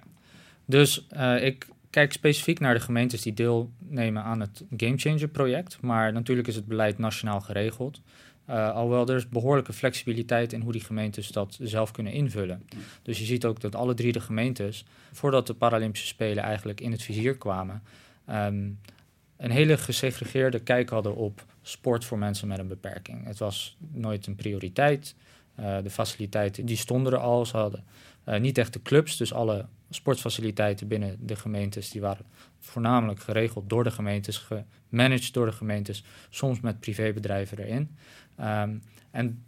dus 0.64 1.06
uh, 1.16 1.44
ik 1.44 1.66
kijk 1.90 2.12
specifiek 2.12 2.60
naar 2.60 2.74
de 2.74 2.80
gemeentes 2.80 3.22
die 3.22 3.34
deelnemen 3.34 4.22
aan 4.22 4.40
het 4.40 4.64
Game 4.76 4.98
Changer 4.98 5.28
project. 5.28 5.78
Maar 5.80 6.12
natuurlijk 6.12 6.48
is 6.48 6.54
het 6.54 6.66
beleid 6.66 6.98
nationaal 6.98 7.40
geregeld. 7.40 8.00
Uh, 8.50 8.72
alhoewel 8.72 9.08
er 9.08 9.16
is 9.16 9.28
behoorlijke 9.28 9.72
flexibiliteit 9.72 10.52
in 10.52 10.60
hoe 10.60 10.72
die 10.72 10.84
gemeentes 10.84 11.28
dat 11.28 11.58
zelf 11.60 11.90
kunnen 11.90 12.12
invullen. 12.12 12.66
Dus 13.02 13.18
je 13.18 13.24
ziet 13.24 13.44
ook 13.44 13.60
dat 13.60 13.74
alle 13.74 13.94
drie 13.94 14.12
de 14.12 14.20
gemeentes, 14.20 14.84
voordat 15.12 15.46
de 15.46 15.54
Paralympische 15.54 16.06
Spelen 16.06 16.44
eigenlijk 16.44 16.80
in 16.80 16.92
het 16.92 17.02
vizier 17.02 17.36
kwamen, 17.36 17.82
um, 18.30 18.78
een 19.36 19.50
hele 19.50 19.76
gesegregeerde 19.76 20.58
kijk 20.58 20.88
hadden 20.88 21.16
op 21.16 21.44
sport 21.62 22.04
voor 22.04 22.18
mensen 22.18 22.48
met 22.48 22.58
een 22.58 22.68
beperking. 22.68 23.26
Het 23.26 23.38
was 23.38 23.76
nooit 23.92 24.26
een 24.26 24.36
prioriteit. 24.36 25.14
Uh, 25.60 25.76
de 25.82 25.90
faciliteiten 25.90 26.66
die 26.66 26.76
stonden 26.76 27.12
er 27.12 27.18
al. 27.18 27.46
Ze 27.46 27.56
hadden 27.56 27.84
uh, 28.28 28.40
niet 28.40 28.58
echt 28.58 28.72
de 28.72 28.82
clubs, 28.82 29.16
dus 29.16 29.32
alle 29.32 29.66
sportfaciliteiten 29.90 30.88
binnen 30.88 31.16
de 31.20 31.36
gemeentes 31.36 31.90
die 31.90 32.00
waren 32.00 32.24
voornamelijk 32.60 33.20
geregeld 33.20 33.68
door 33.68 33.84
de 33.84 33.90
gemeentes, 33.90 34.48
gemanaged 34.88 35.34
door 35.34 35.46
de 35.46 35.52
gemeentes, 35.52 36.04
soms 36.30 36.60
met 36.60 36.80
privébedrijven 36.80 37.58
erin. 37.58 37.96
Um, 38.40 38.82
en 39.10 39.44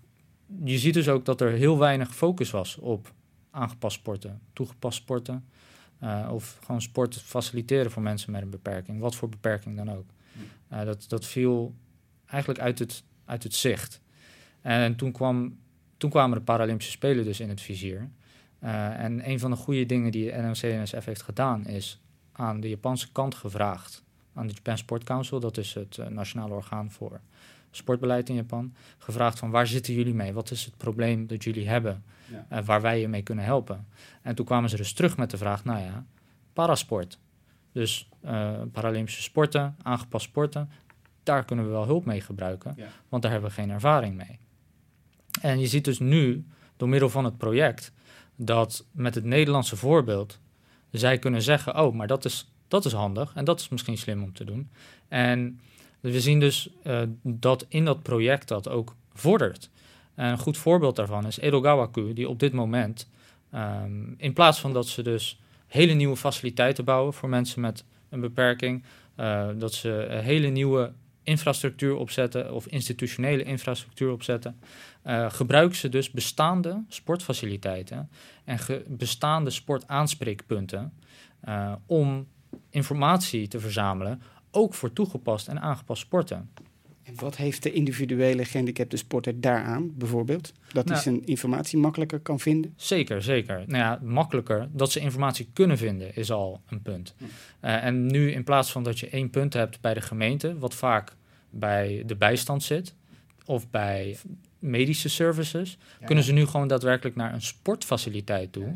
je 0.64 0.79
ziet 0.79 0.94
dus 0.94 1.09
ook 1.09 1.24
dat 1.24 1.40
er 1.40 1.51
heel 1.51 1.79
weinig 1.79 2.14
focus 2.14 2.51
was 2.51 2.77
op 2.77 3.12
aangepast 3.51 3.96
sporten, 3.96 4.40
toegepast 4.53 4.98
sporten. 4.98 5.44
Uh, 6.03 6.29
of 6.33 6.59
gewoon 6.64 6.83
sport 6.83 7.16
faciliteren 7.16 7.90
voor 7.90 8.03
mensen 8.03 8.33
met 8.33 8.42
een 8.42 8.51
beperking, 8.51 9.01
wat 9.01 9.14
voor 9.14 9.29
beperking 9.29 9.77
dan 9.77 9.90
ook. 9.90 10.07
Uh, 10.72 10.85
dat, 10.85 11.05
dat 11.09 11.27
viel 11.27 11.74
eigenlijk 12.27 12.61
uit 12.61 12.79
het, 12.79 13.03
uit 13.24 13.42
het 13.42 13.55
zicht. 13.55 14.01
En 14.61 14.96
toen, 14.96 15.12
kwam, 15.12 15.59
toen 15.96 16.11
kwamen 16.11 16.38
de 16.38 16.44
Paralympische 16.44 16.92
Spelen 16.92 17.24
dus 17.24 17.40
in 17.40 17.48
het 17.48 17.61
vizier. 17.61 18.11
Uh, 18.64 19.01
en 19.01 19.31
een 19.31 19.38
van 19.38 19.51
de 19.51 19.57
goede 19.57 19.87
dingen 19.87 20.12
die 20.12 20.33
NOC-NSF 20.33 21.05
heeft 21.05 21.22
gedaan 21.22 21.66
is 21.66 22.01
aan 22.33 22.61
de 22.61 22.68
Japanse 22.68 23.12
kant 23.12 23.35
gevraagd, 23.35 24.05
aan 24.35 24.46
de 24.46 24.53
Japan 24.53 24.79
Sport 24.79 25.05
Council, 25.05 25.40
dat 25.40 25.57
is 25.57 25.74
het 25.74 26.11
nationale 26.11 26.55
orgaan 26.55 26.90
voor 26.90 27.20
sportbeleid 27.71 28.29
in 28.29 28.35
Japan, 28.35 28.75
gevraagd 28.99 29.39
van 29.39 29.51
waar 29.51 29.67
zitten 29.67 29.95
jullie 29.95 30.15
mee? 30.15 30.33
Wat 30.33 30.51
is 30.51 30.65
het 30.65 30.77
probleem 30.77 31.27
dat 31.27 31.45
jullie 31.45 31.69
hebben 31.69 32.05
ja. 32.31 32.47
uh, 32.59 32.65
waar 32.65 32.81
wij 32.81 33.01
je 33.01 33.09
mee 33.09 33.23
kunnen 33.23 33.45
helpen? 33.45 33.87
En 34.23 34.35
toen 34.35 34.45
kwamen 34.45 34.71
ze 34.71 34.77
dus 34.77 34.93
terug 34.93 35.17
met 35.17 35.31
de 35.31 35.37
vraag, 35.37 35.65
nou 35.65 35.81
ja, 35.81 36.07
parasport. 36.53 37.19
Dus 37.73 38.09
uh, 38.25 38.53
Paralympische 38.73 39.23
sporten, 39.23 39.77
aangepast 39.83 40.25
sporten, 40.25 40.71
daar 41.23 41.45
kunnen 41.45 41.65
we 41.65 41.71
wel 41.71 41.85
hulp 41.85 42.05
mee 42.05 42.21
gebruiken, 42.21 42.75
ja. 42.77 42.87
want 43.09 43.23
daar 43.23 43.33
hebben 43.33 43.51
we 43.51 43.57
geen 43.57 43.71
ervaring 43.71 44.17
mee. 44.17 44.39
En 45.41 45.61
je 45.61 45.67
ziet 45.67 45.85
dus 45.85 45.99
nu, 45.99 46.47
door 46.77 46.89
middel 46.89 47.09
van 47.09 47.25
het 47.25 47.39
project, 47.39 47.93
dat 48.37 48.87
met 48.91 49.15
het 49.15 49.25
Nederlandse 49.25 49.77
voorbeeld 49.77 50.41
zij 50.91 51.19
kunnen 51.19 51.43
zeggen, 51.43 51.81
oh, 51.81 51.95
maar 51.95 52.07
dat 52.07 52.25
is, 52.25 52.53
dat 52.69 52.85
is 52.85 52.93
handig 52.93 53.33
en 53.35 53.45
dat 53.45 53.61
is 53.61 53.69
misschien 53.69 53.99
slim 53.99 54.23
om 54.23 54.33
te 54.33 54.45
doen. 54.45 54.71
En 55.09 55.61
we 56.01 56.21
zien 56.21 56.41
dus 56.41 56.69
uh, 56.85 57.01
dat 57.23 57.67
in 57.69 57.85
dat 57.85 58.03
project 58.03 58.49
dat 58.49 58.69
ook 58.69 58.95
vordert. 59.13 59.71
En 60.15 60.31
een 60.31 60.39
goed 60.39 60.57
voorbeeld 60.57 60.97
daarvan 60.97 61.27
is 61.27 61.39
Edogawaku, 61.39 62.13
die 62.13 62.29
op 62.29 62.39
dit 62.39 62.53
moment, 62.53 63.09
um, 63.55 64.15
in 64.17 64.33
plaats 64.33 64.61
van 64.61 64.73
dat 64.73 64.87
ze 64.87 65.03
dus 65.03 65.41
hele 65.67 65.93
nieuwe 65.93 66.17
faciliteiten 66.17 66.85
bouwen 66.85 67.15
voor 67.15 67.29
mensen 67.29 67.61
met 67.61 67.85
een 68.09 68.21
beperking, 68.21 68.83
uh, 69.17 69.49
dat 69.57 69.75
ze 69.75 70.19
hele 70.23 70.49
nieuwe 70.49 70.93
infrastructuur 71.23 71.97
opzetten 71.97 72.55
of 72.55 72.67
institutionele 72.67 73.43
infrastructuur 73.43 74.13
opzetten, 74.13 74.61
uh, 75.07 75.31
gebruiken 75.31 75.77
ze 75.77 75.89
dus 75.89 76.11
bestaande 76.11 76.85
sportfaciliteiten 76.89 78.11
en 78.45 78.59
bestaande 78.87 79.51
sportaanspreekpunten 79.51 80.93
om 81.87 82.27
informatie 82.71 83.49
te 83.49 83.61
verzamelen 83.61 84.23
ook 84.51 84.75
voor 84.75 84.93
toegepast 84.93 85.49
en 85.49 85.61
aangepast 85.61 86.03
sporten. 86.03 86.51
En 87.03 87.15
wat 87.17 87.37
heeft 87.37 87.63
de 87.63 87.73
individuele 87.73 88.45
gehandicapte 88.45 88.97
sporter 88.97 89.41
daaraan, 89.41 89.91
bijvoorbeeld? 89.95 90.53
Dat 90.73 90.85
nou, 90.85 90.89
hij 90.89 91.03
zijn 91.03 91.27
informatie 91.27 91.79
makkelijker 91.79 92.21
kan 92.21 92.41
vinden? 92.41 92.73
Zeker, 92.77 93.23
zeker. 93.23 93.63
Nou 93.67 93.83
ja, 93.83 93.99
makkelijker. 94.03 94.69
Dat 94.73 94.93
ze 94.93 95.01
informatie 95.01 95.49
kunnen 95.53 95.79
vinden 95.79 96.17
is 96.17 96.31
al 96.31 96.61
een 96.69 96.83
punt. 96.83 97.15
Hm. 97.19 97.25
Uh, 97.25 97.85
en 97.85 98.07
nu 98.07 98.33
in 98.33 98.45
plaats 98.45 98.73
van 98.73 98.83
dat 98.83 98.99
je 98.99 99.09
één 99.09 99.31
punt 99.31 99.53
hebt 99.53 99.81
bij 99.81 99.95
de 99.95 100.01
gemeente, 100.01 100.59
wat 100.59 100.75
vaak 100.75 101.17
bij 101.51 102.03
de 102.07 102.17
bijstand 102.17 102.63
zit, 102.63 102.95
of 103.45 103.71
bij 103.71 104.17
medische 104.59 105.09
services, 105.09 105.79
ja. 106.01 106.07
kunnen 106.07 106.25
ze 106.25 106.33
nu 106.33 106.47
gewoon 106.47 106.69
daadwerkelijk 106.69 107.17
naar 107.17 107.35
een 107.35 107.43
sportfaciliteit 107.43 108.53
toe. 108.53 108.67
Ja. 108.67 108.75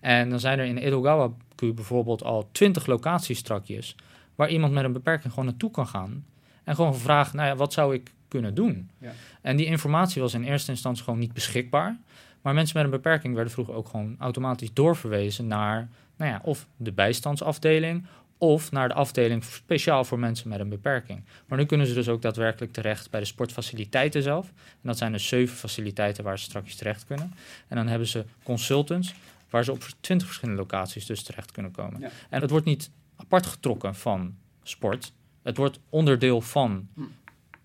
En 0.00 0.30
dan 0.30 0.40
zijn 0.40 0.58
er 0.58 0.64
in 0.64 0.76
Edogawa 0.76 1.30
bijvoorbeeld 1.56 2.22
al 2.22 2.48
twintig 2.52 2.86
locaties 2.86 3.38
strakjes 3.38 3.96
waar 4.34 4.48
iemand 4.48 4.72
met 4.72 4.84
een 4.84 4.92
beperking 4.92 5.32
gewoon 5.32 5.48
naartoe 5.48 5.70
kan 5.70 5.86
gaan. 5.86 6.24
En 6.64 6.74
gewoon 6.74 6.96
vragen, 6.96 7.36
nou 7.36 7.48
ja, 7.48 7.56
wat 7.56 7.72
zou 7.72 7.94
ik 7.94 8.12
kunnen 8.28 8.54
doen? 8.54 8.90
Ja. 8.98 9.12
En 9.40 9.56
die 9.56 9.66
informatie 9.66 10.22
was 10.22 10.34
in 10.34 10.44
eerste 10.44 10.70
instantie 10.70 11.04
gewoon 11.04 11.18
niet 11.18 11.32
beschikbaar. 11.32 11.98
Maar 12.42 12.54
mensen 12.54 12.76
met 12.76 12.84
een 12.84 12.90
beperking 12.90 13.34
werden 13.34 13.52
vroeger 13.52 13.74
ook 13.74 13.88
gewoon 13.88 14.16
automatisch 14.18 14.72
doorverwezen 14.72 15.46
naar, 15.46 15.88
nou 16.16 16.30
ja, 16.30 16.40
of 16.42 16.66
de 16.76 16.92
bijstandsafdeling 16.92 18.06
of 18.38 18.72
naar 18.72 18.88
de 18.88 18.94
afdeling 18.94 19.44
speciaal 19.44 20.04
voor 20.04 20.18
mensen 20.18 20.48
met 20.48 20.60
een 20.60 20.68
beperking. 20.68 21.24
Maar 21.46 21.58
nu 21.58 21.64
kunnen 21.64 21.86
ze 21.86 21.94
dus 21.94 22.08
ook 22.08 22.22
daadwerkelijk 22.22 22.72
terecht 22.72 23.10
bij 23.10 23.20
de 23.20 23.26
sportfaciliteiten 23.26 24.22
zelf. 24.22 24.46
En 24.46 24.80
dat 24.82 24.98
zijn 24.98 25.12
dus 25.12 25.28
zeven 25.28 25.56
faciliteiten 25.56 26.24
waar 26.24 26.38
ze 26.38 26.44
straks 26.44 26.74
terecht 26.74 27.04
kunnen. 27.06 27.34
En 27.68 27.76
dan 27.76 27.86
hebben 27.86 28.08
ze 28.08 28.24
consultants 28.42 29.14
waar 29.50 29.64
ze 29.64 29.72
op 29.72 29.86
20 30.00 30.26
verschillende 30.26 30.60
locaties 30.60 31.06
dus 31.06 31.22
terecht 31.22 31.52
kunnen 31.52 31.72
komen. 31.72 32.02
En 32.30 32.40
het 32.40 32.50
wordt 32.50 32.66
niet 32.66 32.90
apart 33.16 33.46
getrokken 33.46 33.94
van 33.94 34.36
sport. 34.62 35.12
Het 35.42 35.56
wordt 35.56 35.80
onderdeel 35.88 36.40
van 36.40 36.88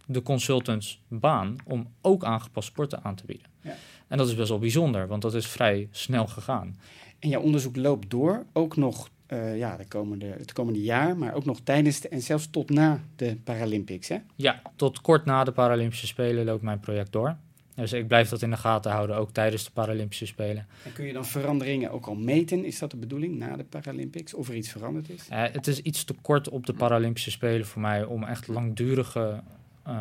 de 0.06 0.22
consultants 0.22 1.02
baan 1.08 1.56
om 1.66 1.88
ook 2.02 2.24
aangepast 2.24 2.68
sporten 2.68 3.04
aan 3.04 3.16
te 3.16 3.26
bieden. 3.26 3.48
Ja. 3.62 3.76
En 4.08 4.18
dat 4.18 4.28
is 4.28 4.36
best 4.36 4.50
wel 4.50 4.60
bijzonder, 4.60 5.08
want 5.08 5.22
dat 5.22 5.34
is 5.34 5.48
vrij 5.48 5.88
snel 5.92 6.28
gegaan. 6.28 6.80
En 7.20 7.30
jouw 7.30 7.42
onderzoek 7.42 7.76
loopt 7.76 8.10
door, 8.10 8.46
ook 8.54 8.76
nog 8.76 9.10
uh, 9.28 9.58
ja, 9.58 9.78
de 9.78 9.88
komende, 9.88 10.26
het 10.26 10.54
komende 10.54 10.82
jaar, 10.82 11.18
maar 11.18 11.34
ook 11.34 11.46
nog 11.46 11.60
tijdens 11.64 12.00
de, 12.00 12.10
en 12.10 12.22
zelfs 12.22 12.50
tot 12.50 12.70
na 12.70 13.04
de 13.16 13.38
Paralympics, 13.44 14.08
hè? 14.08 14.18
Ja, 14.36 14.62
tot 14.76 15.02
kort 15.02 15.26
na 15.26 15.44
de 15.44 15.52
Paralympische 15.52 16.08
Spelen 16.08 16.46
loopt 16.46 16.62
mijn 16.62 16.80
project 16.80 17.12
door. 17.12 17.38
Dus 17.80 17.94
ik 17.94 18.08
blijf 18.08 18.30
dat 18.30 18.42
in 18.42 18.50
de 18.50 18.58
gaten 18.58 18.92
houden, 18.92 19.16
ook 19.16 19.32
tijdens 19.32 19.64
de 19.64 19.72
Paralympische 19.72 20.26
Spelen. 20.26 20.68
En 20.86 20.94
kun 20.94 21.06
je 21.06 21.14
dan 21.14 21.26
veranderingen 21.26 21.92
ook 21.92 22.06
al 22.06 22.16
meten? 22.16 22.66
Is 22.66 22.80
dat 22.80 22.92
de 22.92 22.98
bedoeling 22.98 23.38
na 23.38 23.56
de 23.56 23.64
Paralympics? 23.64 24.34
Of 24.34 24.50
er 24.50 24.56
iets 24.56 24.70
veranderd 24.70 25.10
is? 25.10 25.28
Uh, 25.32 25.44
het 25.52 25.68
is 25.68 25.82
iets 25.82 26.04
te 26.04 26.16
kort 26.22 26.50
op 26.50 26.66
de 26.66 26.74
Paralympische 26.74 27.32
Spelen 27.32 27.66
voor 27.66 27.82
mij 27.82 28.04
om 28.04 28.24
echt 28.24 28.48
langdurige 28.48 29.44
uh, 29.88 29.98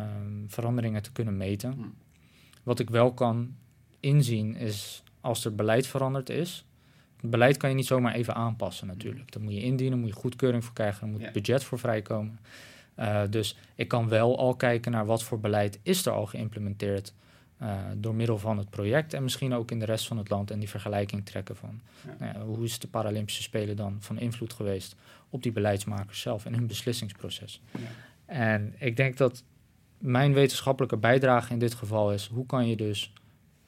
veranderingen 0.47 1.01
te 1.01 1.11
kunnen 1.11 1.37
meten. 1.37 1.71
Hm. 1.73 1.81
Wat 2.63 2.79
ik 2.79 2.89
wel 2.89 3.13
kan 3.13 3.55
inzien 3.99 4.55
is 4.55 5.03
als 5.21 5.45
er 5.45 5.55
beleid 5.55 5.87
veranderd 5.87 6.29
is. 6.29 6.65
Het 7.21 7.29
beleid 7.29 7.57
kan 7.57 7.69
je 7.69 7.75
niet 7.75 7.85
zomaar 7.85 8.13
even 8.13 8.35
aanpassen 8.35 8.87
natuurlijk. 8.87 9.31
Dan 9.31 9.41
moet 9.41 9.53
je 9.53 9.61
indienen, 9.61 9.99
moet 9.99 10.09
je 10.09 10.15
goedkeuring 10.15 10.63
voor 10.63 10.73
krijgen, 10.73 10.99
dan 10.99 11.09
moet 11.09 11.21
ja. 11.21 11.31
budget 11.31 11.63
voor 11.63 11.79
vrijkomen. 11.79 12.39
Uh, 12.99 13.21
dus 13.29 13.57
ik 13.75 13.87
kan 13.87 14.09
wel 14.09 14.37
al 14.37 14.55
kijken 14.55 14.91
naar 14.91 15.05
wat 15.05 15.23
voor 15.23 15.39
beleid 15.39 15.79
is 15.83 16.05
er 16.05 16.11
al 16.11 16.25
geïmplementeerd 16.25 17.13
uh, 17.61 17.79
door 17.95 18.15
middel 18.15 18.37
van 18.37 18.57
het 18.57 18.69
project 18.69 19.13
en 19.13 19.23
misschien 19.23 19.53
ook 19.53 19.71
in 19.71 19.79
de 19.79 19.85
rest 19.85 20.07
van 20.07 20.17
het 20.17 20.29
land 20.29 20.51
en 20.51 20.59
die 20.59 20.69
vergelijking 20.69 21.25
trekken 21.25 21.55
van 21.55 21.81
ja. 22.05 22.15
Nou 22.19 22.33
ja, 22.33 22.45
hoe 22.45 22.63
is 22.63 22.79
de 22.79 22.87
Paralympische 22.87 23.43
Spelen 23.43 23.75
dan 23.75 23.97
van 23.99 24.19
invloed 24.19 24.53
geweest 24.53 24.95
op 25.29 25.43
die 25.43 25.51
beleidsmakers 25.51 26.21
zelf 26.21 26.45
en 26.45 26.53
hun 26.53 26.67
beslissingsproces. 26.67 27.61
Ja. 27.71 27.79
En 28.25 28.75
ik 28.77 28.95
denk 28.95 29.17
dat 29.17 29.43
mijn 29.97 30.33
wetenschappelijke 30.33 30.97
bijdrage 30.97 31.53
in 31.53 31.59
dit 31.59 31.73
geval 31.73 32.13
is 32.13 32.27
hoe 32.27 32.45
kan 32.45 32.67
je 32.67 32.75
dus 32.75 33.13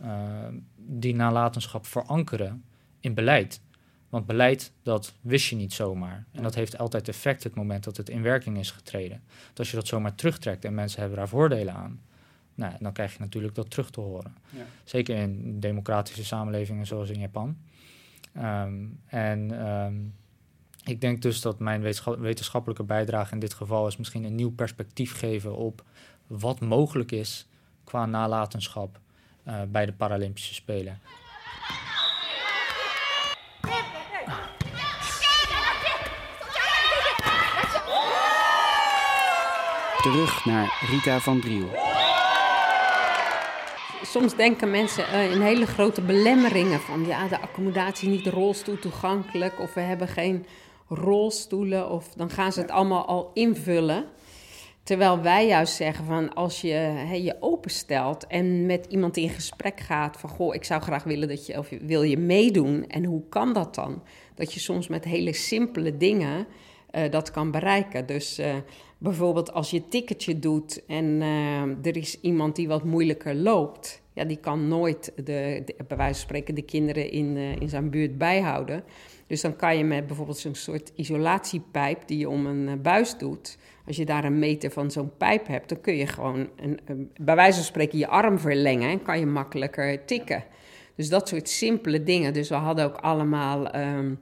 uh, 0.01 0.47
die 0.75 1.15
nalatenschap 1.15 1.85
verankeren 1.85 2.63
in 2.99 3.13
beleid. 3.13 3.61
Want 4.09 4.25
beleid, 4.25 4.71
dat 4.83 5.13
wist 5.21 5.49
je 5.49 5.55
niet 5.55 5.73
zomaar. 5.73 6.25
En 6.31 6.43
dat 6.43 6.55
heeft 6.55 6.77
altijd 6.77 7.07
effect 7.07 7.43
het 7.43 7.55
moment 7.55 7.83
dat 7.83 7.97
het 7.97 8.09
in 8.09 8.21
werking 8.21 8.57
is 8.57 8.71
getreden. 8.71 9.21
Dat 9.49 9.59
als 9.59 9.69
je 9.69 9.75
dat 9.75 9.87
zomaar 9.87 10.15
terugtrekt 10.15 10.65
en 10.65 10.73
mensen 10.73 10.99
hebben 10.99 11.17
daar 11.17 11.27
voordelen 11.27 11.73
aan, 11.73 12.01
nou, 12.61 12.73
dan 12.79 12.93
krijg 12.93 13.13
je 13.13 13.19
natuurlijk 13.19 13.55
dat 13.55 13.69
terug 13.69 13.89
te 13.89 13.99
horen. 13.99 14.35
Ja. 14.49 14.63
Zeker 14.83 15.17
in 15.17 15.59
democratische 15.59 16.25
samenlevingen 16.25 16.87
zoals 16.87 17.09
in 17.09 17.19
Japan. 17.19 17.57
Um, 18.37 18.99
en 19.05 19.67
um, 19.67 20.15
ik 20.83 21.01
denk 21.01 21.21
dus 21.21 21.41
dat 21.41 21.59
mijn 21.59 21.81
wetenschappelijke 22.19 22.83
bijdrage 22.83 23.33
in 23.33 23.39
dit 23.39 23.53
geval 23.53 23.87
is 23.87 23.97
misschien 23.97 24.23
een 24.23 24.35
nieuw 24.35 24.51
perspectief 24.51 25.17
geven 25.17 25.55
op 25.55 25.83
wat 26.27 26.59
mogelijk 26.59 27.11
is 27.11 27.47
qua 27.83 28.05
nalatenschap 28.05 28.99
uh, 29.47 29.61
bij 29.67 29.85
de 29.85 29.93
Paralympische 29.93 30.53
Spelen. 30.53 30.99
Terug 40.01 40.45
naar 40.45 40.87
Rita 40.89 41.19
van 41.19 41.39
Driel. 41.39 41.90
Soms 44.03 44.35
denken 44.35 44.71
mensen 44.71 45.05
uh, 45.13 45.31
in 45.31 45.41
hele 45.41 45.65
grote 45.65 46.01
belemmeringen 46.01 46.79
van 46.79 47.05
ja, 47.05 47.27
de 47.27 47.39
accommodatie 47.39 48.09
is 48.09 48.15
niet 48.15 48.33
rolstoel 48.33 48.79
toegankelijk 48.79 49.59
of 49.59 49.73
we 49.73 49.81
hebben 49.81 50.07
geen 50.07 50.45
rolstoelen 50.87 51.89
of 51.89 52.07
dan 52.15 52.29
gaan 52.29 52.51
ze 52.51 52.61
het 52.61 52.71
allemaal 52.71 53.05
al 53.05 53.31
invullen. 53.33 54.05
Terwijl 54.83 55.21
wij 55.21 55.47
juist 55.47 55.75
zeggen 55.75 56.05
van 56.05 56.33
als 56.33 56.61
je 56.61 56.73
he, 56.73 57.15
je 57.15 57.37
openstelt 57.39 58.27
en 58.27 58.65
met 58.65 58.85
iemand 58.89 59.17
in 59.17 59.29
gesprek 59.29 59.79
gaat 59.79 60.17
van 60.17 60.29
goh, 60.29 60.55
ik 60.55 60.63
zou 60.63 60.81
graag 60.81 61.03
willen 61.03 61.27
dat 61.27 61.45
je 61.45 61.57
of 61.57 61.69
wil 61.81 62.01
je 62.01 62.17
meedoen 62.17 62.87
en 62.87 63.03
hoe 63.03 63.23
kan 63.29 63.53
dat 63.53 63.75
dan? 63.75 64.03
Dat 64.35 64.53
je 64.53 64.59
soms 64.59 64.87
met 64.87 65.03
hele 65.03 65.33
simpele 65.33 65.97
dingen 65.97 66.47
uh, 66.91 67.11
dat 67.11 67.31
kan 67.31 67.51
bereiken. 67.51 68.05
Dus 68.05 68.39
uh, 68.39 68.55
bijvoorbeeld 69.01 69.53
als 69.53 69.71
je 69.71 69.77
een 69.77 69.89
ticketje 69.89 70.39
doet 70.39 70.85
en 70.85 71.05
uh, 71.05 71.85
er 71.85 71.97
is 71.97 72.19
iemand 72.19 72.55
die 72.55 72.67
wat 72.67 72.83
moeilijker 72.83 73.35
loopt, 73.35 74.01
ja, 74.13 74.23
die 74.23 74.37
kan 74.37 74.67
nooit 74.67 75.13
de, 75.15 75.63
bij 75.87 75.97
wijze 75.97 76.13
van 76.13 76.21
spreken 76.21 76.55
de 76.55 76.61
kinderen 76.61 77.11
in, 77.11 77.37
in 77.37 77.69
zijn 77.69 77.89
buurt 77.89 78.17
bijhouden. 78.17 78.83
Dus 79.27 79.41
dan 79.41 79.55
kan 79.55 79.77
je 79.77 79.83
met 79.83 80.07
bijvoorbeeld 80.07 80.37
zo'n 80.37 80.55
soort 80.55 80.91
isolatiepijp 80.95 82.07
die 82.07 82.17
je 82.17 82.29
om 82.29 82.45
een 82.45 82.81
buis 82.81 83.17
doet, 83.17 83.57
als 83.87 83.95
je 83.95 84.05
daar 84.05 84.23
een 84.23 84.39
meter 84.39 84.71
van 84.71 84.91
zo'n 84.91 85.11
pijp 85.17 85.47
hebt, 85.47 85.69
dan 85.69 85.81
kun 85.81 85.95
je 85.95 86.07
gewoon 86.07 86.49
een, 86.55 87.09
bij 87.21 87.35
wijze 87.35 87.55
van 87.55 87.65
spreken 87.65 87.97
je 87.97 88.07
arm 88.07 88.39
verlengen 88.39 88.89
en 88.89 89.01
kan 89.01 89.19
je 89.19 89.25
makkelijker 89.25 90.05
tikken. 90.05 90.43
Dus 90.95 91.09
dat 91.09 91.27
soort 91.27 91.49
simpele 91.49 92.03
dingen. 92.03 92.33
Dus 92.33 92.49
we 92.49 92.55
hadden 92.55 92.85
ook 92.85 92.97
allemaal 92.97 93.75
um, 93.75 94.19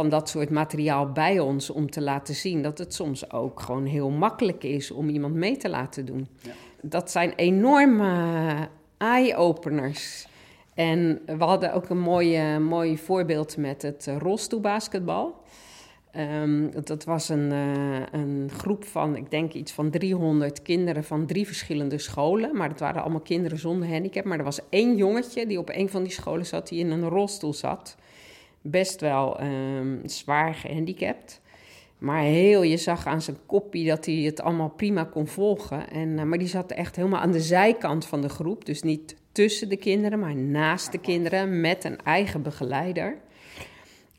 van 0.00 0.08
dat 0.08 0.28
soort 0.28 0.50
materiaal 0.50 1.12
bij 1.12 1.38
ons 1.38 1.70
om 1.70 1.90
te 1.90 2.00
laten 2.00 2.34
zien 2.34 2.62
dat 2.62 2.78
het 2.78 2.94
soms 2.94 3.32
ook 3.32 3.60
gewoon 3.60 3.84
heel 3.84 4.10
makkelijk 4.10 4.64
is 4.64 4.90
om 4.90 5.08
iemand 5.08 5.34
mee 5.34 5.56
te 5.56 5.68
laten 5.68 6.06
doen. 6.06 6.28
Ja. 6.42 6.50
Dat 6.82 7.10
zijn 7.10 7.32
enorme 7.36 8.68
eye-openers. 8.98 10.26
En 10.74 11.20
we 11.26 11.44
hadden 11.44 11.72
ook 11.72 11.88
een 11.88 11.98
mooi, 11.98 12.58
mooi 12.58 12.98
voorbeeld 12.98 13.56
met 13.56 13.82
het 13.82 14.10
rolstoelbasketbal. 14.18 15.34
Um, 16.16 16.70
dat 16.84 17.04
was 17.04 17.28
een, 17.28 17.52
uh, 17.52 18.02
een 18.12 18.50
groep 18.56 18.84
van, 18.84 19.16
ik 19.16 19.30
denk 19.30 19.52
iets 19.52 19.72
van 19.72 19.90
300 19.90 20.62
kinderen 20.62 21.04
van 21.04 21.26
drie 21.26 21.46
verschillende 21.46 21.98
scholen. 21.98 22.56
Maar 22.56 22.68
dat 22.68 22.80
waren 22.80 23.02
allemaal 23.02 23.20
kinderen 23.20 23.58
zonder 23.58 23.88
handicap. 23.88 24.24
Maar 24.24 24.38
er 24.38 24.44
was 24.44 24.68
één 24.68 24.96
jongetje 24.96 25.46
die 25.46 25.58
op 25.58 25.68
een 25.68 25.88
van 25.88 26.02
die 26.02 26.12
scholen 26.12 26.46
zat, 26.46 26.68
die 26.68 26.80
in 26.80 26.90
een 26.90 27.08
rolstoel 27.08 27.54
zat. 27.54 27.96
Best 28.62 29.00
wel 29.00 29.42
um, 29.42 30.00
zwaar 30.04 30.54
gehandicapt. 30.54 31.40
Maar 31.98 32.22
heel, 32.22 32.62
je 32.62 32.76
zag 32.76 33.06
aan 33.06 33.22
zijn 33.22 33.36
koppie 33.46 33.88
dat 33.88 34.06
hij 34.06 34.14
het 34.14 34.40
allemaal 34.40 34.68
prima 34.68 35.04
kon 35.04 35.26
volgen. 35.26 35.90
En, 35.90 36.08
uh, 36.08 36.22
maar 36.22 36.38
die 36.38 36.48
zat 36.48 36.70
echt 36.70 36.96
helemaal 36.96 37.20
aan 37.20 37.32
de 37.32 37.40
zijkant 37.40 38.06
van 38.06 38.20
de 38.20 38.28
groep. 38.28 38.64
Dus 38.64 38.82
niet 38.82 39.16
tussen 39.32 39.68
de 39.68 39.76
kinderen, 39.76 40.18
maar 40.18 40.36
naast 40.36 40.92
de 40.92 40.98
kinderen 40.98 41.60
met 41.60 41.84
een 41.84 41.98
eigen 42.02 42.42
begeleider. 42.42 43.16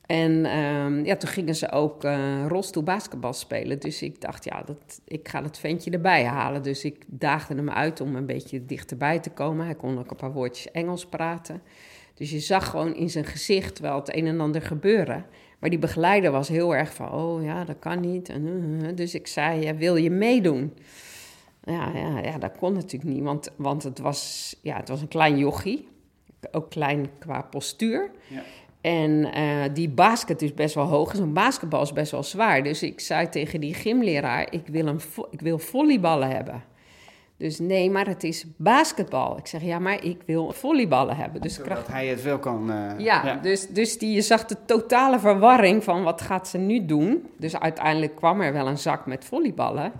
En 0.05 0.57
um, 0.57 1.05
ja, 1.05 1.15
toen 1.15 1.29
gingen 1.29 1.55
ze 1.55 1.71
ook 1.71 2.03
uh, 2.03 2.45
rolstoel 2.47 2.83
basketbal 2.83 3.33
spelen. 3.33 3.79
Dus 3.79 4.01
ik 4.01 4.21
dacht, 4.21 4.43
ja, 4.43 4.63
dat, 4.65 5.01
ik 5.05 5.27
ga 5.27 5.41
dat 5.41 5.59
ventje 5.59 5.91
erbij 5.91 6.25
halen. 6.25 6.63
Dus 6.63 6.83
ik 6.83 7.03
daagde 7.07 7.55
hem 7.55 7.69
uit 7.69 8.01
om 8.01 8.15
een 8.15 8.25
beetje 8.25 8.65
dichterbij 8.65 9.19
te 9.19 9.29
komen. 9.29 9.65
Hij 9.65 9.75
kon 9.75 9.99
ook 9.99 10.11
een 10.11 10.17
paar 10.17 10.33
woordjes 10.33 10.71
Engels 10.71 11.05
praten. 11.05 11.61
Dus 12.21 12.31
je 12.31 12.39
zag 12.39 12.69
gewoon 12.69 12.95
in 12.95 13.09
zijn 13.09 13.25
gezicht 13.25 13.79
wel 13.79 13.95
het 13.95 14.15
een 14.15 14.27
en 14.27 14.39
ander 14.39 14.61
gebeuren. 14.61 15.25
Maar 15.59 15.69
die 15.69 15.79
begeleider 15.79 16.31
was 16.31 16.47
heel 16.47 16.75
erg 16.75 16.93
van, 16.93 17.11
oh 17.11 17.43
ja, 17.43 17.63
dat 17.63 17.75
kan 17.79 17.99
niet. 17.99 18.29
En, 18.29 18.47
uh, 18.47 18.95
dus 18.95 19.15
ik 19.15 19.27
zei, 19.27 19.61
ja, 19.61 19.75
wil 19.75 19.95
je 19.95 20.09
meedoen? 20.09 20.73
Ja, 21.63 21.91
ja, 21.93 22.19
ja, 22.19 22.37
dat 22.37 22.57
kon 22.57 22.73
natuurlijk 22.73 23.13
niet, 23.13 23.23
want, 23.23 23.49
want 23.55 23.83
het, 23.83 23.99
was, 23.99 24.55
ja, 24.61 24.77
het 24.77 24.89
was 24.89 25.01
een 25.01 25.07
klein 25.07 25.37
jochie. 25.37 25.87
Ook 26.51 26.69
klein 26.69 27.09
qua 27.19 27.41
postuur. 27.41 28.11
Ja. 28.27 28.43
En 28.81 29.37
uh, 29.37 29.63
die 29.73 29.89
basket 29.89 30.41
is 30.41 30.53
best 30.53 30.75
wel 30.75 30.85
hoog. 30.85 31.15
Zo'n 31.15 31.33
basketbal 31.33 31.81
is 31.81 31.93
best 31.93 32.11
wel 32.11 32.23
zwaar. 32.23 32.63
Dus 32.63 32.83
ik 32.83 32.99
zei 32.99 33.29
tegen 33.29 33.61
die 33.61 33.73
gymleraar: 33.73 34.53
ik 34.53 34.67
wil, 34.67 34.87
een 34.87 35.01
ik 35.29 35.41
wil 35.41 35.59
volleyballen 35.59 36.29
hebben. 36.29 36.63
Dus 37.41 37.59
nee, 37.59 37.89
maar 37.89 38.07
het 38.07 38.23
is 38.23 38.45
basketbal. 38.57 39.37
Ik 39.37 39.47
zeg 39.47 39.61
ja, 39.61 39.79
maar 39.79 40.03
ik 40.03 40.21
wil 40.25 40.51
volleyballen 40.51 41.15
hebben. 41.15 41.41
Dus 41.41 41.53
Zodat 41.53 41.87
hij 41.87 42.07
het 42.07 42.23
wel 42.23 42.39
kan. 42.39 42.71
Uh, 42.71 42.91
ja, 42.97 43.25
ja, 43.25 43.35
dus, 43.35 43.67
dus 43.67 43.97
die, 43.97 44.13
je 44.13 44.21
zag 44.21 44.45
de 44.45 44.55
totale 44.65 45.19
verwarring 45.19 45.83
van 45.83 46.03
wat 46.03 46.21
gaat 46.21 46.47
ze 46.47 46.57
nu 46.57 46.85
doen. 46.85 47.29
Dus 47.37 47.59
uiteindelijk 47.59 48.15
kwam 48.15 48.41
er 48.41 48.53
wel 48.53 48.67
een 48.67 48.77
zak 48.77 49.05
met 49.05 49.25
volleyballen. 49.25 49.91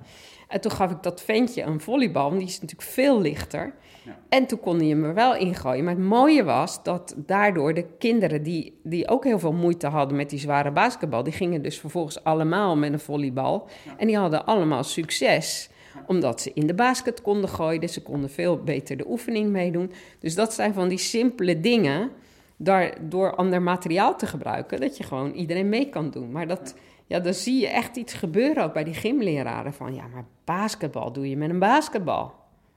En 0.48 0.62
toen 0.62 0.72
gaf 0.72 0.92
ik 0.92 1.04
dat 1.04 1.22
ventje 1.22 1.62
een 1.62 1.82
volleybal, 1.82 2.28
want 2.28 2.40
die 2.40 2.48
is 2.48 2.62
natuurlijk 2.62 2.90
veel 2.90 3.22
lichter. 3.22 3.74
Ja. 4.04 4.18
En 4.30 4.46
toen 4.46 4.60
kon 4.60 4.78
hij 4.78 4.88
hem 4.88 5.04
er 5.04 5.14
wel 5.14 5.36
ingooien. 5.36 5.84
Maar 5.84 5.96
het 5.96 6.04
mooie 6.04 6.44
was 6.44 6.84
dat 6.84 7.14
daardoor 7.18 7.74
de 7.74 7.86
kinderen 7.98 8.44
die, 8.44 8.80
die 8.84 9.10
ook 9.10 9.24
heel 9.24 9.40
veel 9.40 9.54
moeite 9.54 9.88
hadden 9.88 10.18
met 10.18 10.30
die 10.30 10.40
zware 10.40 10.72
basketbal, 10.72 11.24
die 11.24 11.34
gingen 11.34 11.62
dus 11.62 11.80
vervolgens 11.80 12.24
allemaal 12.24 12.78
met 12.78 12.94
een 12.94 13.00
volleybal. 13.00 13.68
Ja. 13.86 13.94
En 13.98 14.08
die 14.08 14.18
hadden 14.18 14.46
allemaal 14.46 14.84
succes 14.84 15.70
omdat 16.08 16.42
ze 16.42 16.52
in 16.54 16.68
de 16.68 16.74
basket 16.74 17.22
konden 17.22 17.50
gooien. 17.50 17.90
Ze 17.90 18.02
konden 18.02 18.30
veel 18.30 18.58
beter 18.58 18.98
de 18.98 19.10
oefening 19.10 19.50
meedoen. 19.50 19.92
Dus 20.20 20.36
dat 20.36 20.54
zijn 20.54 20.74
van 20.74 20.88
die 20.88 20.98
simpele 20.98 21.60
dingen. 21.60 22.10
Daar, 22.58 22.98
door 23.10 23.36
ander 23.36 23.62
materiaal 23.62 24.18
te 24.18 24.26
gebruiken, 24.26 24.80
dat 24.80 24.98
je 24.98 25.04
gewoon 25.04 25.32
iedereen 25.32 25.70
mee 25.70 25.90
kan 25.90 26.10
doen. 26.10 26.32
Maar 26.32 26.48
dat, 26.48 26.76
ja, 27.08 27.20
dan 27.20 27.34
zie 27.34 27.60
je 27.60 27.68
echt 27.68 27.96
iets 27.96 28.14
gebeuren 28.14 28.64
ook 28.64 28.74
bij 28.74 28.84
die 28.84 28.94
gymleraren. 28.94 29.74
Van 29.74 29.96
ja, 29.96 30.08
maar 30.08 30.26
basketbal 30.44 31.12
doe 31.12 31.30
je 31.30 31.38
met 31.38 31.50
een 31.50 31.60
basketbal. 31.60 32.34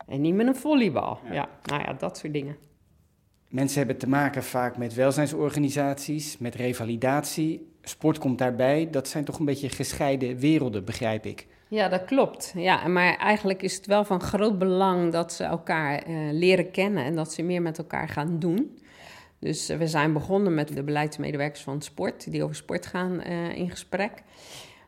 En 0.06 0.20
niet 0.20 0.34
met 0.34 0.46
een 0.46 0.56
volleybal. 0.56 1.18
Ja, 1.24 1.32
ja 1.32 1.48
nou 1.62 1.82
ja, 1.82 1.92
dat 1.92 2.18
soort 2.18 2.32
dingen. 2.32 2.56
Mensen 3.48 3.78
hebben 3.78 3.98
te 3.98 4.08
maken 4.08 4.42
vaak 4.42 4.76
met 4.76 4.94
welzijnsorganisaties, 4.94 6.38
met 6.38 6.54
revalidatie. 6.54 7.72
Sport 7.82 8.18
komt 8.18 8.38
daarbij. 8.38 8.90
Dat 8.90 9.08
zijn 9.08 9.24
toch 9.24 9.38
een 9.38 9.44
beetje 9.44 9.68
gescheiden 9.68 10.38
werelden, 10.38 10.84
begrijp 10.84 11.26
ik. 11.26 11.46
Ja, 11.68 11.88
dat 11.88 12.04
klopt. 12.04 12.52
Ja, 12.56 12.88
maar 12.88 13.16
eigenlijk 13.16 13.62
is 13.62 13.76
het 13.76 13.86
wel 13.86 14.04
van 14.04 14.20
groot 14.20 14.58
belang 14.58 15.12
dat 15.12 15.32
ze 15.32 15.44
elkaar 15.44 16.08
uh, 16.08 16.16
leren 16.32 16.70
kennen 16.70 17.04
en 17.04 17.14
dat 17.14 17.32
ze 17.32 17.42
meer 17.42 17.62
met 17.62 17.78
elkaar 17.78 18.08
gaan 18.08 18.38
doen. 18.38 18.78
Dus 19.38 19.70
uh, 19.70 19.76
we 19.76 19.86
zijn 19.86 20.12
begonnen 20.12 20.54
met 20.54 20.74
de 20.74 20.82
beleidsmedewerkers 20.82 21.62
van 21.62 21.82
sport, 21.82 22.30
die 22.30 22.42
over 22.42 22.56
sport 22.56 22.86
gaan 22.86 23.20
uh, 23.26 23.56
in 23.56 23.70
gesprek. 23.70 24.22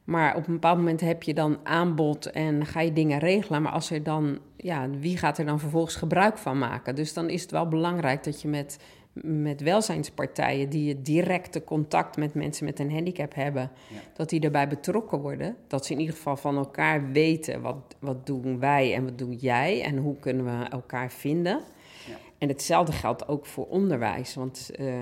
Maar 0.04 0.36
op 0.36 0.46
een 0.46 0.52
bepaald 0.52 0.78
moment 0.78 1.00
heb 1.00 1.22
je 1.22 1.34
dan 1.34 1.58
aanbod 1.62 2.30
en 2.30 2.66
ga 2.66 2.80
je 2.80 2.92
dingen 2.92 3.18
regelen. 3.18 3.62
Maar 3.62 3.72
als 3.72 3.90
er 3.90 4.02
dan, 4.02 4.38
ja, 4.56 4.90
wie 4.90 5.16
gaat 5.16 5.38
er 5.38 5.46
dan 5.46 5.60
vervolgens 5.60 5.96
gebruik 5.96 6.38
van 6.38 6.58
maken? 6.58 6.94
Dus 6.94 7.12
dan 7.12 7.28
is 7.28 7.42
het 7.42 7.50
wel 7.50 7.68
belangrijk 7.68 8.24
dat 8.24 8.42
je 8.42 8.48
met, 8.48 8.78
met 9.22 9.60
welzijnspartijen 9.60 10.68
die 10.68 10.88
het 10.88 11.04
directe 11.04 11.64
contact 11.64 12.16
met 12.16 12.34
mensen 12.34 12.64
met 12.64 12.78
een 12.78 12.92
handicap 12.92 13.34
hebben, 13.34 13.70
dat 14.14 14.28
die 14.28 14.40
erbij 14.40 14.68
betrokken 14.68 15.18
worden. 15.18 15.56
Dat 15.66 15.86
ze 15.86 15.92
in 15.92 16.00
ieder 16.00 16.14
geval 16.14 16.36
van 16.36 16.56
elkaar 16.56 17.12
weten 17.12 17.60
wat, 17.60 17.96
wat 17.98 18.26
doen 18.26 18.58
wij 18.58 18.94
en 18.94 19.04
wat 19.04 19.18
doe 19.18 19.36
jij 19.36 19.82
en 19.82 19.96
hoe 19.96 20.16
kunnen 20.16 20.44
we 20.44 20.64
elkaar 20.64 21.10
vinden. 21.10 21.60
En 22.38 22.48
hetzelfde 22.48 22.92
geldt 22.92 23.28
ook 23.28 23.46
voor 23.46 23.66
onderwijs. 23.66 24.34
Want 24.34 24.70
uh, 24.80 24.94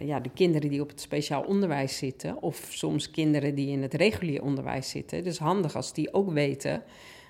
ja, 0.00 0.20
de 0.20 0.30
kinderen 0.34 0.70
die 0.70 0.80
op 0.80 0.88
het 0.88 1.00
speciaal 1.00 1.42
onderwijs 1.42 1.96
zitten, 1.96 2.42
of 2.42 2.68
soms 2.70 3.10
kinderen 3.10 3.54
die 3.54 3.68
in 3.68 3.82
het 3.82 3.94
regulier 3.94 4.42
onderwijs 4.42 4.90
zitten, 4.90 5.16
het 5.16 5.26
is 5.26 5.38
handig 5.38 5.76
als 5.76 5.92
die 5.92 6.14
ook 6.14 6.32
weten 6.32 6.82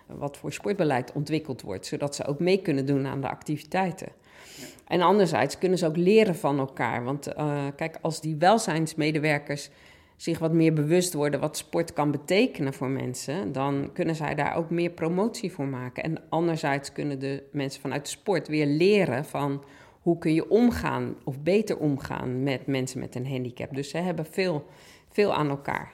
wat 0.07 0.37
voor 0.37 0.53
sportbeleid 0.53 1.13
ontwikkeld 1.13 1.63
wordt, 1.63 1.87
zodat 1.87 2.15
ze 2.15 2.25
ook 2.25 2.39
mee 2.39 2.63
kunnen 2.63 2.87
doen 2.87 3.07
aan 3.07 3.21
de 3.21 3.29
activiteiten. 3.29 4.09
En 4.87 5.01
anderzijds 5.01 5.59
kunnen 5.59 5.79
ze 5.79 5.87
ook 5.87 5.97
leren 5.97 6.37
van 6.37 6.59
elkaar. 6.59 7.05
Want 7.05 7.29
uh, 7.29 7.67
kijk, 7.77 7.99
als 8.01 8.21
die 8.21 8.37
welzijnsmedewerkers 8.37 9.71
zich 10.17 10.39
wat 10.39 10.53
meer 10.53 10.73
bewust 10.73 11.15
worden 11.15 11.41
wat 11.41 11.57
sport 11.57 11.93
kan 11.93 12.11
betekenen 12.11 12.73
voor 12.73 12.89
mensen, 12.89 13.53
dan 13.53 13.91
kunnen 13.93 14.15
zij 14.15 14.35
daar 14.35 14.57
ook 14.57 14.71
meer 14.71 14.91
promotie 14.91 15.53
voor 15.53 15.67
maken. 15.67 16.03
En 16.03 16.23
anderzijds 16.29 16.93
kunnen 16.93 17.19
de 17.19 17.43
mensen 17.53 17.81
vanuit 17.81 18.09
sport 18.09 18.49
weer 18.49 18.67
leren 18.67 19.25
van 19.25 19.65
hoe 20.01 20.19
kun 20.19 20.35
je 20.35 20.51
omgaan 20.51 21.17
of 21.25 21.41
beter 21.41 21.79
omgaan 21.79 22.43
met 22.43 22.67
mensen 22.67 23.01
met 23.01 23.15
een 23.15 23.29
handicap. 23.29 23.75
Dus 23.75 23.91
ze 23.91 23.99
hebben 23.99 24.27
veel, 24.27 24.67
veel 25.09 25.35
aan 25.35 25.49
elkaar. 25.49 25.93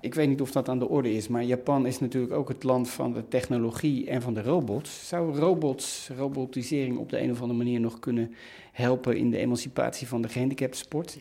Ik 0.00 0.14
weet 0.14 0.28
niet 0.28 0.40
of 0.40 0.52
dat 0.52 0.68
aan 0.68 0.78
de 0.78 0.88
orde 0.88 1.12
is, 1.12 1.28
maar 1.28 1.44
Japan 1.44 1.86
is 1.86 1.98
natuurlijk 1.98 2.32
ook 2.32 2.48
het 2.48 2.62
land 2.62 2.90
van 2.90 3.12
de 3.12 3.28
technologie 3.28 4.06
en 4.06 4.22
van 4.22 4.34
de 4.34 4.42
robots. 4.42 5.08
Zou 5.08 5.38
robots, 5.38 6.10
robotisering 6.16 6.98
op 6.98 7.08
de 7.10 7.20
een 7.20 7.30
of 7.30 7.40
andere 7.40 7.58
manier 7.58 7.80
nog 7.80 7.98
kunnen 7.98 8.34
helpen 8.72 9.16
in 9.16 9.30
de 9.30 9.38
emancipatie 9.38 10.08
van 10.08 10.22
de 10.22 10.28
gehandicapte 10.28 10.78
sport? 10.78 11.18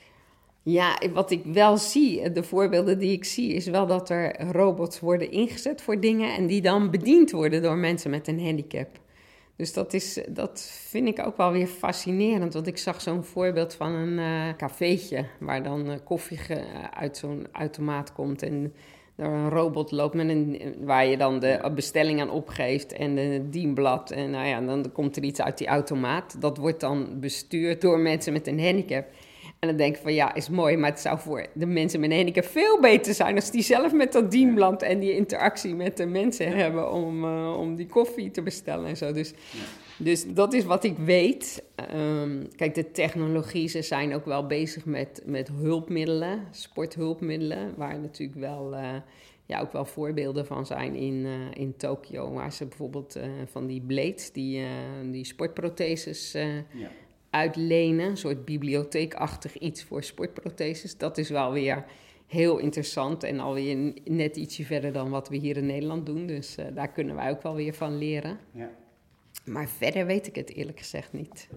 Ja, 0.64 1.02
wat 1.14 1.32
ik 1.32 1.46
wel 1.46 1.78
zie, 1.78 2.32
de 2.32 2.44
voorbeelden 2.44 3.00
die 3.00 3.12
ik 3.12 3.26
zie, 3.26 3.54
is 3.54 3.66
wel 3.66 3.88
dat 3.88 4.10
er 4.10 4.52
robots 4.52 5.00
worden 5.00 5.32
ingezet 5.32 5.82
voor 5.82 6.00
dingen 6.00 6.36
en 6.36 6.48
die 6.48 6.62
dan 6.62 6.92
bediend 6.92 7.32
worden 7.32 7.62
door 7.62 7.78
mensen 7.78 8.10
met 8.10 8.28
een 8.28 8.44
handicap. 8.44 9.00
Dus 9.60 9.74
dat, 9.74 9.94
is, 9.94 10.20
dat 10.30 10.72
vind 10.88 11.08
ik 11.08 11.26
ook 11.26 11.38
wel 11.38 11.52
weer 11.52 11.68
fascinerend. 11.68 12.54
Want 12.54 12.68
ik 12.68 12.78
zag 12.78 13.02
zo'n 13.02 13.24
voorbeeld 13.24 13.74
van 13.74 13.92
een 13.92 14.18
uh, 14.18 14.56
cafeetje 14.58 15.26
waar 15.40 15.64
dan 15.64 15.90
uh, 15.90 15.96
koffie 16.04 16.40
uit 16.94 17.18
zo'n 17.18 17.48
automaat 17.52 18.14
komt 18.14 18.42
en 18.42 18.74
er 19.16 19.26
een 19.26 19.50
robot 19.50 19.92
loopt 19.92 20.14
met 20.14 20.30
een, 20.30 20.76
waar 20.80 21.06
je 21.06 21.18
dan 21.18 21.40
de 21.40 21.72
bestelling 21.76 22.22
aan 22.22 22.30
opgeeft 22.30 22.94
en 22.94 23.16
de 23.16 23.48
dienblad. 23.50 24.12
En 24.12 24.30
nou 24.30 24.48
ja, 24.48 24.62
dan 24.62 24.92
komt 24.92 25.18
er 25.18 25.24
iets 25.24 25.42
uit 25.42 25.58
die 25.58 25.68
automaat. 25.68 26.42
Dat 26.42 26.58
wordt 26.58 26.80
dan 26.80 27.20
bestuurd 27.20 27.82
door 27.82 28.00
mensen 28.00 28.34
met 28.34 28.48
een 28.48 28.64
handicap. 28.64 29.06
En 29.60 29.68
dan 29.68 29.78
denk 29.78 29.96
ik 29.96 30.02
van 30.02 30.14
ja, 30.14 30.34
is 30.34 30.50
mooi, 30.50 30.78
maar 30.78 30.90
het 30.90 31.00
zou 31.00 31.20
voor 31.20 31.48
de 31.54 31.66
mensen 31.66 32.00
met 32.00 32.10
een 32.10 32.16
handicap 32.16 32.46
veel 32.46 32.80
beter 32.80 33.14
zijn 33.14 33.36
als 33.36 33.52
die 33.52 33.62
zelf 33.62 33.94
met 33.94 34.12
dat 34.12 34.32
dienblad 34.32 34.82
en 34.82 35.00
die 35.00 35.16
interactie 35.16 35.76
met 35.76 35.98
de 35.98 36.06
mensen 36.06 36.52
hebben 36.58 36.92
om, 36.92 37.24
uh, 37.24 37.58
om 37.60 37.76
die 37.76 37.88
koffie 37.88 38.32
te 38.32 38.42
bestellen 38.42 38.86
en 38.86 38.98
zo. 38.98 39.12
Dus, 39.12 39.34
dus 39.98 40.34
dat 40.34 40.54
is 40.54 40.64
wat 40.64 40.84
ik 40.84 40.98
weet. 40.98 41.64
Um, 41.96 42.48
kijk, 42.56 42.76
de 42.76 42.92
technologie, 42.92 43.68
ze 43.68 43.82
zijn 43.82 44.14
ook 44.14 44.26
wel 44.26 44.48
bezig 44.48 44.86
met, 44.86 45.22
met 45.26 45.48
hulpmiddelen, 45.48 46.48
sporthulpmiddelen, 46.52 47.74
waar 47.78 48.00
natuurlijk 48.00 48.40
wel. 48.40 48.74
Uh, 48.74 48.96
ja, 49.46 49.62
ook 49.62 49.72
wel 49.72 49.86
voorbeelden 49.86 50.46
van 50.46 50.66
zijn 50.66 50.96
in, 50.96 51.14
uh, 51.14 51.32
in 51.54 51.78
Tokio, 51.78 52.32
waar 52.32 52.54
ze 52.54 52.66
bijvoorbeeld 52.66 53.20
van 53.46 53.68
die 53.68 53.82
blades, 53.82 54.32
die, 54.32 54.66
die 55.12 55.26
sportprotheses, 55.26 56.32
ja 56.32 56.90
uitlenen, 57.30 58.06
een 58.06 58.18
soort 58.18 58.46
bibliotheekachtig 58.46 59.58
iets 59.58 59.84
voor 59.84 60.04
sportprotheses. 60.04 60.98
Dat 60.98 61.18
is 61.18 61.30
wel 61.30 61.52
weer 61.52 61.86
heel 62.28 62.58
interessant 62.58 63.24
en 63.24 63.40
alweer 63.40 63.94
net 64.06 64.38
ietsje 64.38 64.64
verder 64.64 64.92
dan 64.94 65.10
wat 65.10 65.30
we 65.30 65.36
hier 65.36 65.58
in 65.58 65.66
Nederland 65.66 66.06
doen. 66.06 66.26
Dus 66.26 66.56
uh, 66.60 66.66
daar 66.74 66.92
kunnen 66.92 67.16
wij 67.16 67.30
ook 67.30 67.44
wel 67.44 67.56
weer 67.56 67.74
van 67.74 67.98
leren. 67.98 68.40
Ja. 68.52 68.70
Maar 69.46 69.68
verder 69.78 70.06
weet 70.06 70.28
ik 70.28 70.36
het 70.36 70.54
eerlijk 70.54 70.78
gezegd 70.80 71.14
niet. 71.14 71.48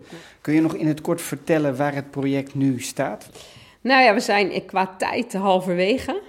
Kun 0.41 0.55
je 0.55 0.61
nog 0.61 0.75
in 0.75 0.87
het 0.87 1.01
kort 1.01 1.23
vertellen 1.23 1.77
waar 1.77 1.95
het 1.95 2.11
project 2.11 2.55
nu 2.55 2.81
staat? 2.81 3.31
Nou 3.81 4.03
ja, 4.03 4.15
we 4.15 4.21
zijn 4.21 4.65
qua 4.65 4.97
tijd 4.97 5.33
halverwege. 5.33 6.23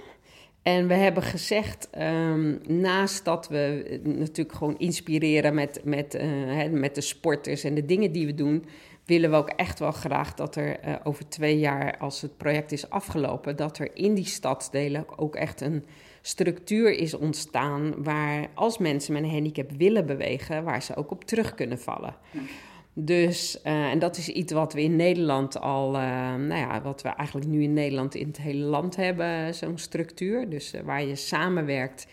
En 0.62 0.88
we 0.88 0.94
hebben 0.94 1.22
gezegd, 1.22 1.88
um, 1.98 2.60
naast 2.66 3.24
dat 3.24 3.48
we 3.48 4.00
natuurlijk 4.02 4.56
gewoon 4.56 4.78
inspireren 4.78 5.54
met, 5.54 5.80
met, 5.84 6.14
uh, 6.14 6.70
met 6.70 6.94
de 6.94 7.00
sporters 7.00 7.64
en 7.64 7.74
de 7.74 7.84
dingen 7.84 8.12
die 8.12 8.26
we 8.26 8.34
doen, 8.34 8.64
willen 9.04 9.30
we 9.30 9.36
ook 9.36 9.48
echt 9.48 9.78
wel 9.78 9.92
graag 9.92 10.34
dat 10.34 10.56
er 10.56 10.86
uh, 10.86 10.94
over 11.02 11.28
twee 11.28 11.58
jaar, 11.58 11.98
als 11.98 12.20
het 12.20 12.36
project 12.36 12.72
is 12.72 12.90
afgelopen, 12.90 13.56
dat 13.56 13.78
er 13.78 13.96
in 13.96 14.14
die 14.14 14.26
stadsdelen 14.26 15.18
ook 15.18 15.36
echt 15.36 15.60
een 15.60 15.84
structuur 16.22 16.90
is 16.90 17.14
ontstaan 17.14 18.02
waar 18.02 18.46
als 18.54 18.78
mensen 18.78 19.12
met 19.12 19.22
een 19.22 19.30
handicap 19.30 19.70
willen 19.70 20.06
bewegen, 20.06 20.64
waar 20.64 20.82
ze 20.82 20.96
ook 20.96 21.10
op 21.10 21.24
terug 21.24 21.54
kunnen 21.54 21.78
vallen. 21.78 22.16
Dus, 22.96 23.60
uh, 23.64 23.72
en 23.72 23.98
dat 23.98 24.16
is 24.16 24.28
iets 24.28 24.52
wat 24.52 24.72
we 24.72 24.82
in 24.82 24.96
Nederland 24.96 25.60
al, 25.60 25.94
uh, 25.94 26.00
nou 26.34 26.60
ja, 26.60 26.82
wat 26.82 27.02
we 27.02 27.08
eigenlijk 27.08 27.48
nu 27.48 27.62
in 27.62 27.72
Nederland 27.72 28.14
in 28.14 28.26
het 28.26 28.40
hele 28.40 28.64
land 28.64 28.96
hebben, 28.96 29.54
zo'n 29.54 29.78
structuur. 29.78 30.48
Dus 30.48 30.74
waar 30.84 31.04
je 31.04 31.16
samenwerkt 31.16 32.06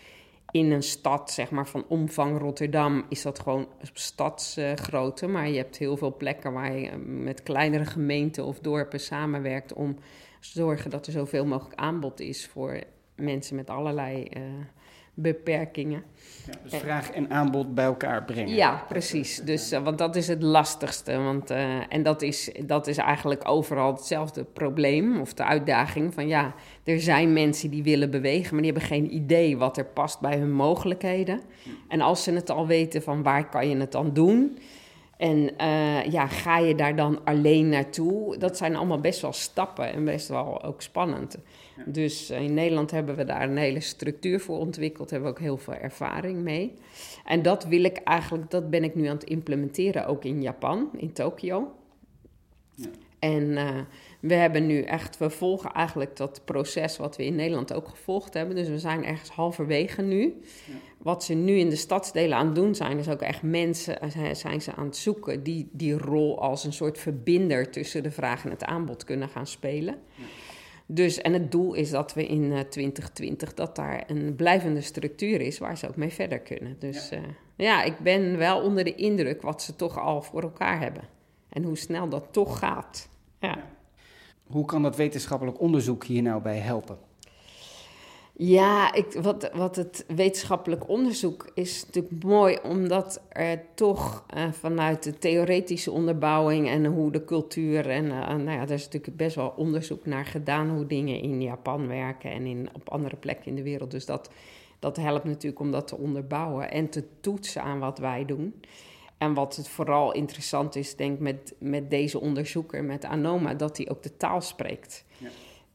in 0.52 0.70
een 0.70 0.82
stad, 0.82 1.30
zeg 1.30 1.50
maar 1.50 1.68
van 1.68 1.84
omvang 1.88 2.38
Rotterdam, 2.38 3.04
is 3.08 3.22
dat 3.22 3.38
gewoon 3.38 3.68
stadsgrootte. 3.92 5.26
maar 5.26 5.48
je 5.48 5.56
hebt 5.56 5.76
heel 5.76 5.96
veel 5.96 6.16
plekken 6.16 6.52
waar 6.52 6.76
je 6.78 6.96
met 6.96 7.42
kleinere 7.42 7.84
gemeenten 7.84 8.44
of 8.44 8.58
dorpen 8.58 9.00
samenwerkt 9.00 9.72
om 9.72 9.94
te 10.40 10.48
zorgen 10.48 10.90
dat 10.90 11.06
er 11.06 11.12
zoveel 11.12 11.46
mogelijk 11.46 11.80
aanbod 11.80 12.20
is 12.20 12.46
voor 12.46 12.80
mensen 13.16 13.56
met 13.56 13.70
allerlei 13.70 14.28
uh, 14.36 14.42
beperkingen. 15.14 16.02
Ja, 16.46 16.52
dus 16.62 16.80
vraag 16.80 17.10
en 17.10 17.30
aanbod 17.30 17.74
bij 17.74 17.84
elkaar 17.84 18.24
brengen. 18.24 18.54
Ja, 18.54 18.84
precies. 18.88 19.36
Dus, 19.36 19.72
uh, 19.72 19.82
want 19.82 19.98
dat 19.98 20.16
is 20.16 20.28
het 20.28 20.42
lastigste. 20.42 21.18
Want, 21.18 21.50
uh, 21.50 21.92
en 21.92 22.02
dat 22.02 22.22
is, 22.22 22.50
dat 22.66 22.86
is 22.86 22.96
eigenlijk 22.96 23.48
overal 23.48 23.92
hetzelfde 23.92 24.44
probleem 24.44 25.20
of 25.20 25.34
de 25.34 25.44
uitdaging 25.44 26.14
van 26.14 26.28
ja, 26.28 26.54
er 26.84 27.00
zijn 27.00 27.32
mensen 27.32 27.70
die 27.70 27.82
willen 27.82 28.10
bewegen, 28.10 28.54
maar 28.54 28.62
die 28.62 28.72
hebben 28.72 28.88
geen 28.88 29.14
idee 29.14 29.56
wat 29.58 29.76
er 29.76 29.84
past 29.86 30.20
bij 30.20 30.38
hun 30.38 30.52
mogelijkheden. 30.52 31.40
En 31.88 32.00
als 32.00 32.22
ze 32.22 32.32
het 32.32 32.50
al 32.50 32.66
weten 32.66 33.02
van 33.02 33.22
waar 33.22 33.48
kan 33.48 33.68
je 33.68 33.76
het 33.76 33.92
dan 33.92 34.12
doen, 34.12 34.58
en 35.16 35.50
uh, 35.60 36.04
ja, 36.04 36.26
ga 36.26 36.58
je 36.58 36.74
daar 36.74 36.96
dan 36.96 37.20
alleen 37.24 37.68
naartoe? 37.68 38.38
Dat 38.38 38.56
zijn 38.56 38.76
allemaal 38.76 39.00
best 39.00 39.20
wel 39.20 39.32
stappen 39.32 39.92
en 39.92 40.04
best 40.04 40.28
wel 40.28 40.62
ook 40.62 40.82
spannend. 40.82 41.36
Dus 41.86 42.30
uh, 42.30 42.40
in 42.40 42.54
Nederland 42.54 42.90
hebben 42.90 43.16
we 43.16 43.24
daar 43.24 43.42
een 43.42 43.56
hele 43.56 43.80
structuur 43.80 44.40
voor 44.40 44.58
ontwikkeld, 44.58 45.10
hebben 45.10 45.28
we 45.28 45.34
ook 45.34 45.42
heel 45.42 45.56
veel 45.56 45.74
ervaring 45.74 46.42
mee. 46.42 46.74
En 47.24 47.42
dat 47.42 47.64
wil 47.64 47.84
ik 47.84 47.96
eigenlijk, 47.96 48.50
dat 48.50 48.70
ben 48.70 48.84
ik 48.84 48.94
nu 48.94 49.06
aan 49.06 49.16
het 49.16 49.24
implementeren 49.24 50.06
ook 50.06 50.24
in 50.24 50.42
Japan, 50.42 50.90
in 50.96 51.12
Tokio. 51.12 51.72
Ja. 52.74 52.88
En 53.18 53.42
uh, 53.42 53.78
we 54.20 54.34
hebben 54.34 54.66
nu 54.66 54.82
echt, 54.82 55.18
we 55.18 55.30
volgen 55.30 55.72
eigenlijk 55.72 56.16
dat 56.16 56.40
proces 56.44 56.96
wat 56.96 57.16
we 57.16 57.24
in 57.24 57.34
Nederland 57.34 57.72
ook 57.72 57.88
gevolgd 57.88 58.34
hebben. 58.34 58.56
Dus 58.56 58.68
we 58.68 58.78
zijn 58.78 59.04
ergens 59.04 59.30
halverwege 59.30 60.02
nu. 60.02 60.22
Ja. 60.66 60.74
Wat 60.98 61.24
ze 61.24 61.34
nu 61.34 61.58
in 61.58 61.68
de 61.68 61.76
stadsdelen 61.76 62.38
aan 62.38 62.46
het 62.46 62.54
doen 62.54 62.74
zijn, 62.74 62.98
is 62.98 63.08
ook 63.08 63.20
echt 63.20 63.42
mensen, 63.42 64.00
eh, 64.00 64.34
zijn 64.34 64.62
ze 64.62 64.74
aan 64.74 64.84
het 64.84 64.96
zoeken 64.96 65.42
die 65.42 65.68
die 65.72 65.98
rol 65.98 66.40
als 66.40 66.64
een 66.64 66.72
soort 66.72 66.98
verbinder 66.98 67.70
tussen 67.70 68.02
de 68.02 68.10
vraag 68.10 68.44
en 68.44 68.50
het 68.50 68.64
aanbod 68.64 69.04
kunnen 69.04 69.28
gaan 69.28 69.46
spelen. 69.46 69.94
Ja. 70.14 70.24
Dus, 70.94 71.20
en 71.20 71.32
het 71.32 71.52
doel 71.52 71.74
is 71.74 71.90
dat 71.90 72.14
we 72.14 72.26
in 72.26 72.42
uh, 72.42 72.60
2020 72.60 73.54
dat 73.54 73.76
daar 73.76 74.04
een 74.06 74.34
blijvende 74.36 74.80
structuur 74.80 75.40
is 75.40 75.58
waar 75.58 75.78
ze 75.78 75.88
ook 75.88 75.96
mee 75.96 76.12
verder 76.12 76.38
kunnen. 76.38 76.76
Dus 76.78 77.08
ja. 77.08 77.16
Uh, 77.16 77.22
ja, 77.56 77.82
ik 77.82 77.98
ben 77.98 78.38
wel 78.38 78.62
onder 78.62 78.84
de 78.84 78.94
indruk 78.94 79.42
wat 79.42 79.62
ze 79.62 79.76
toch 79.76 79.98
al 79.98 80.22
voor 80.22 80.42
elkaar 80.42 80.80
hebben. 80.80 81.02
En 81.48 81.62
hoe 81.62 81.76
snel 81.76 82.08
dat 82.08 82.28
toch 82.30 82.58
gaat. 82.58 83.08
Ja. 83.40 83.58
Hoe 84.46 84.64
kan 84.64 84.82
dat 84.82 84.96
wetenschappelijk 84.96 85.60
onderzoek 85.60 86.04
hier 86.04 86.22
nou 86.22 86.42
bij 86.42 86.58
helpen? 86.58 86.98
Ja, 88.36 88.94
ik, 88.94 89.12
wat, 89.12 89.50
wat 89.54 89.76
het 89.76 90.04
wetenschappelijk 90.08 90.88
onderzoek 90.88 91.50
is 91.54 91.86
natuurlijk 91.86 92.24
mooi, 92.24 92.58
omdat 92.62 93.22
er 93.28 93.64
toch 93.74 94.26
uh, 94.36 94.52
vanuit 94.52 95.02
de 95.02 95.18
theoretische 95.18 95.90
onderbouwing 95.90 96.68
en 96.68 96.84
hoe 96.84 97.12
de 97.12 97.24
cultuur 97.24 97.88
en 97.88 98.04
uh, 98.04 98.28
nou 98.28 98.50
ja, 98.50 98.60
er 98.60 98.70
is 98.70 98.84
natuurlijk 98.84 99.16
best 99.16 99.36
wel 99.36 99.52
onderzoek 99.56 100.06
naar 100.06 100.26
gedaan 100.26 100.70
hoe 100.70 100.86
dingen 100.86 101.20
in 101.20 101.42
Japan 101.42 101.88
werken 101.88 102.30
en 102.30 102.46
in, 102.46 102.68
op 102.72 102.88
andere 102.88 103.16
plekken 103.16 103.46
in 103.46 103.54
de 103.54 103.62
wereld. 103.62 103.90
Dus 103.90 104.06
dat, 104.06 104.30
dat 104.78 104.96
helpt 104.96 105.24
natuurlijk 105.24 105.60
om 105.60 105.70
dat 105.70 105.86
te 105.86 105.96
onderbouwen 105.96 106.70
en 106.70 106.88
te 106.88 107.04
toetsen 107.20 107.62
aan 107.62 107.78
wat 107.78 107.98
wij 107.98 108.24
doen. 108.24 108.54
En 109.18 109.34
wat 109.34 109.56
het 109.56 109.68
vooral 109.68 110.12
interessant 110.12 110.76
is, 110.76 110.96
denk 110.96 111.14
ik, 111.14 111.20
met, 111.20 111.54
met 111.58 111.90
deze 111.90 112.20
onderzoeker, 112.20 112.84
met 112.84 113.04
Anoma, 113.04 113.54
dat 113.54 113.76
hij 113.76 113.88
ook 113.90 114.02
de 114.02 114.16
taal 114.16 114.40
spreekt. 114.40 115.04
Ja. 115.18 115.28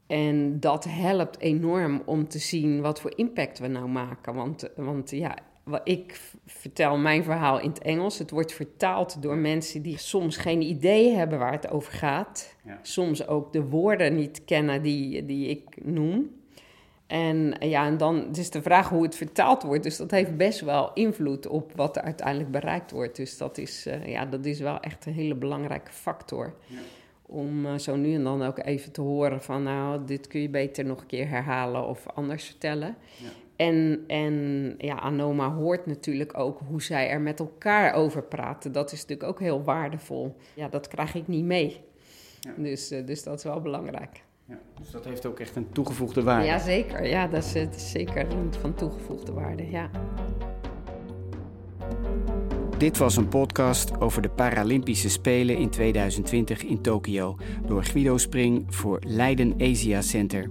En 0.08 0.60
dat 0.60 0.84
helpt 0.84 1.40
enorm 1.40 2.02
om 2.04 2.28
te 2.28 2.38
zien 2.38 2.80
wat 2.80 3.00
voor 3.00 3.12
impact 3.16 3.58
we 3.58 3.66
nou 3.66 3.88
maken. 3.88 4.34
Want, 4.34 4.68
want 4.76 5.10
ja, 5.10 5.36
ik 5.84 6.20
vertel 6.46 6.96
mijn 6.96 7.24
verhaal 7.24 7.60
in 7.60 7.68
het 7.68 7.82
Engels. 7.82 8.18
Het 8.18 8.30
wordt 8.30 8.52
vertaald 8.52 9.22
door 9.22 9.36
mensen 9.36 9.82
die 9.82 9.98
soms 9.98 10.36
geen 10.36 10.62
idee 10.62 11.14
hebben 11.14 11.38
waar 11.38 11.52
het 11.52 11.70
over 11.70 11.92
gaat. 11.92 12.56
Soms 12.82 13.26
ook 13.26 13.52
de 13.52 13.64
woorden 13.64 14.14
niet 14.14 14.44
kennen 14.44 14.82
die, 14.82 15.24
die 15.24 15.48
ik 15.48 15.84
noem. 15.84 16.36
En 17.06 17.54
ja, 17.60 17.86
en 17.86 17.96
dan 17.96 18.28
is 18.34 18.50
de 18.50 18.62
vraag 18.62 18.88
hoe 18.88 19.02
het 19.02 19.14
vertaald 19.16 19.62
wordt. 19.62 19.82
Dus 19.82 19.96
dat 19.96 20.10
heeft 20.10 20.36
best 20.36 20.60
wel 20.60 20.92
invloed 20.92 21.46
op 21.46 21.72
wat 21.74 21.96
er 21.96 22.02
uiteindelijk 22.02 22.50
bereikt 22.50 22.90
wordt. 22.90 23.16
Dus 23.16 23.38
dat 23.38 23.58
is, 23.58 23.86
uh, 23.86 24.06
ja, 24.06 24.26
dat 24.26 24.44
is 24.44 24.60
wel 24.60 24.80
echt 24.80 25.06
een 25.06 25.12
hele 25.12 25.34
belangrijke 25.34 25.92
factor. 25.92 26.54
Ja. 26.66 26.78
Om 27.30 27.66
uh, 27.66 27.78
zo 27.78 27.96
nu 27.96 28.14
en 28.14 28.24
dan 28.24 28.42
ook 28.42 28.58
even 28.58 28.92
te 28.92 29.00
horen 29.00 29.42
van... 29.42 29.62
nou, 29.62 30.04
dit 30.04 30.26
kun 30.26 30.40
je 30.40 30.48
beter 30.48 30.84
nog 30.84 31.00
een 31.00 31.06
keer 31.06 31.28
herhalen 31.28 31.86
of 31.86 32.06
anders 32.14 32.44
vertellen. 32.44 32.96
Ja. 33.16 33.28
En, 33.56 34.04
en 34.06 34.74
ja, 34.78 34.94
Anoma 34.94 35.52
hoort 35.52 35.86
natuurlijk 35.86 36.38
ook 36.38 36.60
hoe 36.68 36.82
zij 36.82 37.10
er 37.10 37.20
met 37.20 37.40
elkaar 37.40 37.94
over 37.94 38.22
praten. 38.22 38.72
Dat 38.72 38.92
is 38.92 39.00
natuurlijk 39.00 39.28
ook 39.28 39.40
heel 39.40 39.62
waardevol. 39.62 40.36
Ja, 40.54 40.68
dat 40.68 40.88
krijg 40.88 41.14
ik 41.14 41.28
niet 41.28 41.44
mee. 41.44 41.80
Ja. 42.40 42.54
Dus, 42.56 42.92
uh, 42.92 43.06
dus 43.06 43.22
dat 43.22 43.38
is 43.38 43.44
wel 43.44 43.60
belangrijk. 43.60 44.22
Ja, 44.44 44.58
dus 44.80 44.90
dat 44.90 45.04
heeft 45.04 45.26
ook 45.26 45.40
echt 45.40 45.56
een 45.56 45.72
toegevoegde 45.72 46.22
waarde. 46.22 46.46
Ja, 46.46 46.58
zeker. 46.58 47.06
Ja, 47.06 47.26
dat 47.26 47.44
is, 47.44 47.54
het 47.54 47.74
is 47.74 47.90
zeker 47.90 48.26
van 48.60 48.74
toegevoegde 48.74 49.32
waarde, 49.32 49.70
ja. 49.70 49.90
Dit 52.78 52.98
was 52.98 53.16
een 53.16 53.28
podcast 53.28 54.00
over 54.00 54.22
de 54.22 54.28
Paralympische 54.28 55.08
Spelen 55.08 55.56
in 55.56 55.70
2020 55.70 56.64
in 56.64 56.82
Tokio 56.82 57.36
door 57.66 57.84
Guido 57.84 58.18
Spring 58.18 58.64
voor 58.68 59.02
Leiden 59.06 59.54
Asia 59.60 60.02
Center. 60.02 60.50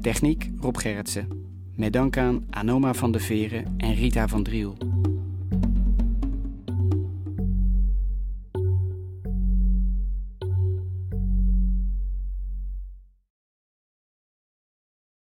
Techniek 0.00 0.50
Rob 0.60 0.76
Gerritsen. 0.76 1.28
Met 1.74 1.92
dank 1.92 2.16
aan 2.16 2.46
Anoma 2.50 2.94
van 2.94 3.12
de 3.12 3.20
Veren 3.20 3.74
en 3.76 3.94
Rita 3.94 4.28
van 4.28 4.42
Driel. 4.42 4.76